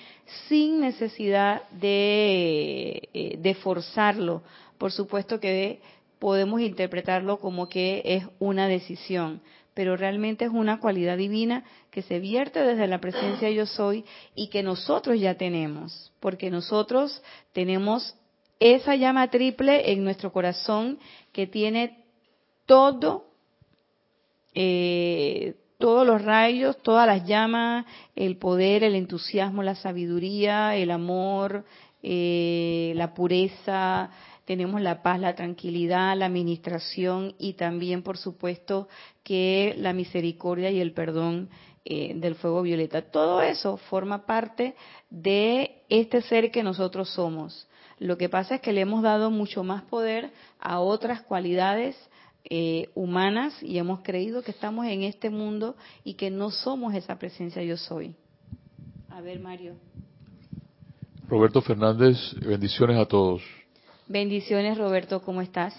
[0.49, 4.43] sin necesidad de, eh, de forzarlo.
[4.77, 5.79] Por supuesto que
[6.19, 9.39] podemos interpretarlo como que es una decisión,
[9.73, 11.63] pero realmente es una cualidad divina
[11.95, 14.03] que se vierte desde la presencia yo soy
[14.35, 17.23] y que nosotros ya tenemos, porque nosotros
[17.53, 18.17] tenemos
[18.59, 20.99] esa llama triple en nuestro corazón
[21.31, 22.03] que tiene
[22.65, 23.27] todo,
[24.53, 31.63] eh, todos los rayos, todas las llamas, el poder, el entusiasmo, la sabiduría, el amor,
[32.03, 34.09] eh, la pureza,
[34.43, 38.89] tenemos la paz, la tranquilidad, la administración y también, por supuesto,
[39.23, 41.49] que la misericordia y el perdón
[41.85, 43.03] eh, del fuego violeta.
[43.03, 44.73] Todo eso forma parte
[45.11, 47.67] de este ser que nosotros somos.
[47.99, 51.95] Lo que pasa es que le hemos dado mucho más poder a otras cualidades
[52.49, 57.19] eh, humanas y hemos creído que estamos en este mundo y que no somos esa
[57.19, 58.15] presencia yo soy.
[59.09, 59.75] A ver, Mario.
[61.27, 63.41] Roberto Fernández, bendiciones a todos.
[64.07, 65.73] Bendiciones, Roberto, ¿cómo estás?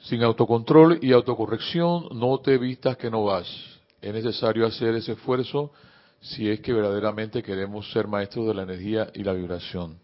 [0.00, 3.79] Sin autocontrol y autocorrección, no te vistas que no vas.
[4.00, 5.72] Es necesario hacer ese esfuerzo
[6.20, 9.98] si es que verdaderamente queremos ser maestros de la energía y la vibración.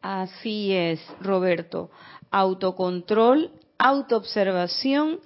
[0.00, 1.90] Así es, Roberto.
[2.30, 5.20] Autocontrol, autoobservación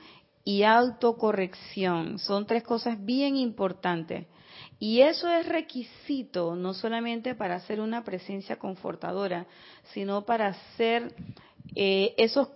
[0.45, 2.19] y autocorrección.
[2.19, 4.27] Son tres cosas bien importantes.
[4.79, 9.47] Y eso es requisito no solamente para ser una presencia confortadora,
[9.93, 11.13] sino para ser
[11.75, 12.49] eh, esos,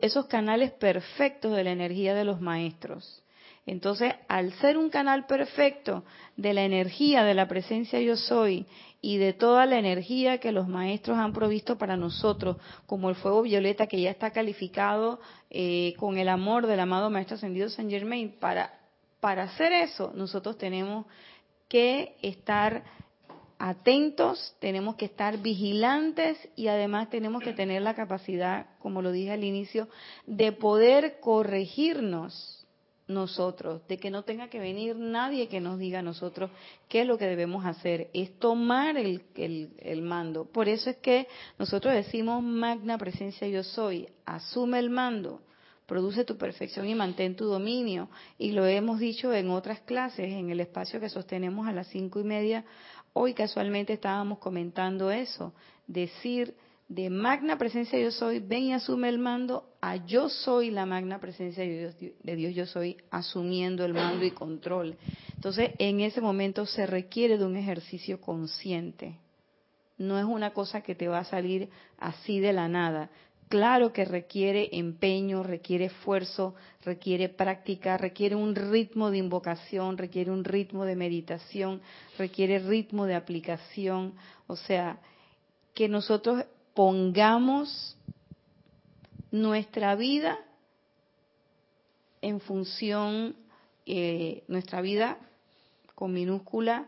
[0.00, 3.22] esos canales perfectos de la energía de los maestros.
[3.66, 6.04] Entonces, al ser un canal perfecto
[6.36, 8.64] de la energía de la presencia yo soy
[9.00, 13.42] y de toda la energía que los maestros han provisto para nosotros, como el fuego
[13.42, 18.36] violeta que ya está calificado eh, con el amor del amado Maestro Ascendido Saint Germain,
[18.38, 18.72] para,
[19.18, 21.06] para hacer eso nosotros tenemos
[21.68, 22.84] que estar
[23.58, 29.32] atentos, tenemos que estar vigilantes y además tenemos que tener la capacidad, como lo dije
[29.32, 29.88] al inicio,
[30.26, 32.55] de poder corregirnos
[33.08, 36.50] nosotros, de que no tenga que venir nadie que nos diga a nosotros
[36.88, 40.44] qué es lo que debemos hacer, es tomar el, el, mando.
[40.44, 41.28] Por eso es que
[41.58, 45.40] nosotros decimos, magna presencia yo soy, asume el mando,
[45.86, 48.08] produce tu perfección y mantén tu dominio.
[48.38, 52.18] Y lo hemos dicho en otras clases, en el espacio que sostenemos a las cinco
[52.18, 52.64] y media.
[53.12, 55.54] Hoy casualmente estábamos comentando eso,
[55.86, 56.54] decir
[56.88, 61.18] de magna presencia yo soy, ven y asume el mando, a yo soy la magna
[61.18, 64.96] presencia de Dios, de Dios, yo soy asumiendo el mando y control.
[65.34, 69.18] Entonces, en ese momento se requiere de un ejercicio consciente.
[69.98, 73.10] No es una cosa que te va a salir así de la nada.
[73.48, 80.44] Claro que requiere empeño, requiere esfuerzo, requiere práctica, requiere un ritmo de invocación, requiere un
[80.44, 81.80] ritmo de meditación,
[82.18, 84.14] requiere ritmo de aplicación.
[84.48, 84.98] O sea,
[85.74, 86.44] que nosotros
[86.76, 87.96] pongamos
[89.30, 90.38] nuestra vida
[92.20, 93.34] en función,
[93.86, 95.16] eh, nuestra vida
[95.94, 96.86] con minúscula,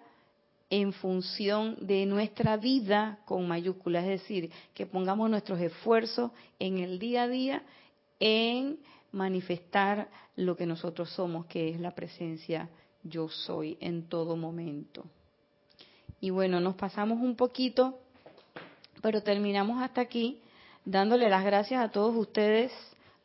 [0.69, 6.99] en función de nuestra vida con mayúscula, es decir, que pongamos nuestros esfuerzos en el
[6.99, 7.63] día a día
[8.21, 8.79] en
[9.11, 12.69] manifestar lo que nosotros somos, que es la presencia
[13.03, 15.07] yo soy en todo momento.
[16.21, 17.99] Y bueno, nos pasamos un poquito
[19.03, 20.41] pero terminamos hasta aquí
[20.85, 22.73] dándole las gracias a todos ustedes,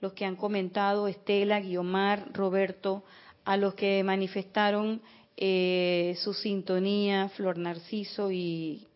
[0.01, 3.03] los que han comentado, Estela, Guiomar, Roberto,
[3.45, 5.01] a los que manifestaron
[5.38, 8.88] eh, su sintonía, Flor Narciso y...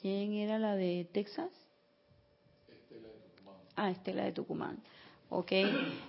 [0.00, 1.50] ¿Quién era la de Texas?
[2.68, 3.56] Estela de Tucumán.
[3.74, 4.78] Ah, Estela de Tucumán.
[5.30, 5.52] Ok,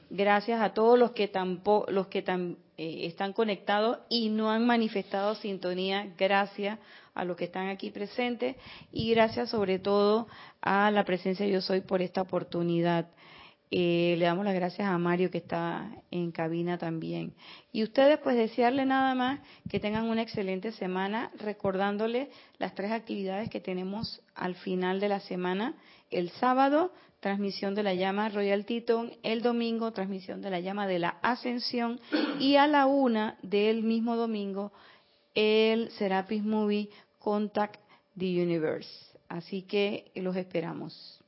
[0.10, 5.34] gracias a todos los que, tampoco, los que eh, están conectados y no han manifestado
[5.34, 6.78] sintonía, gracias
[7.16, 8.58] a los que están aquí presentes
[8.92, 10.28] y gracias sobre todo
[10.62, 13.08] a la presencia de Yo Soy por esta oportunidad.
[13.72, 17.34] Eh, le damos las gracias a Mario que está en cabina también.
[17.72, 19.40] Y ustedes pues desearle nada más
[19.70, 25.20] que tengan una excelente semana, recordándole las tres actividades que tenemos al final de la
[25.20, 25.74] semana.
[26.12, 31.00] El sábado, transmisión de la llama Royal Teton, el domingo, transmisión de la llama de
[31.00, 32.00] la ascensión
[32.40, 34.72] y a la una del mismo domingo,
[35.34, 36.90] el Serapis Movie
[37.26, 37.80] Contact
[38.16, 38.88] the Universe.
[39.28, 41.25] Así que los esperamos.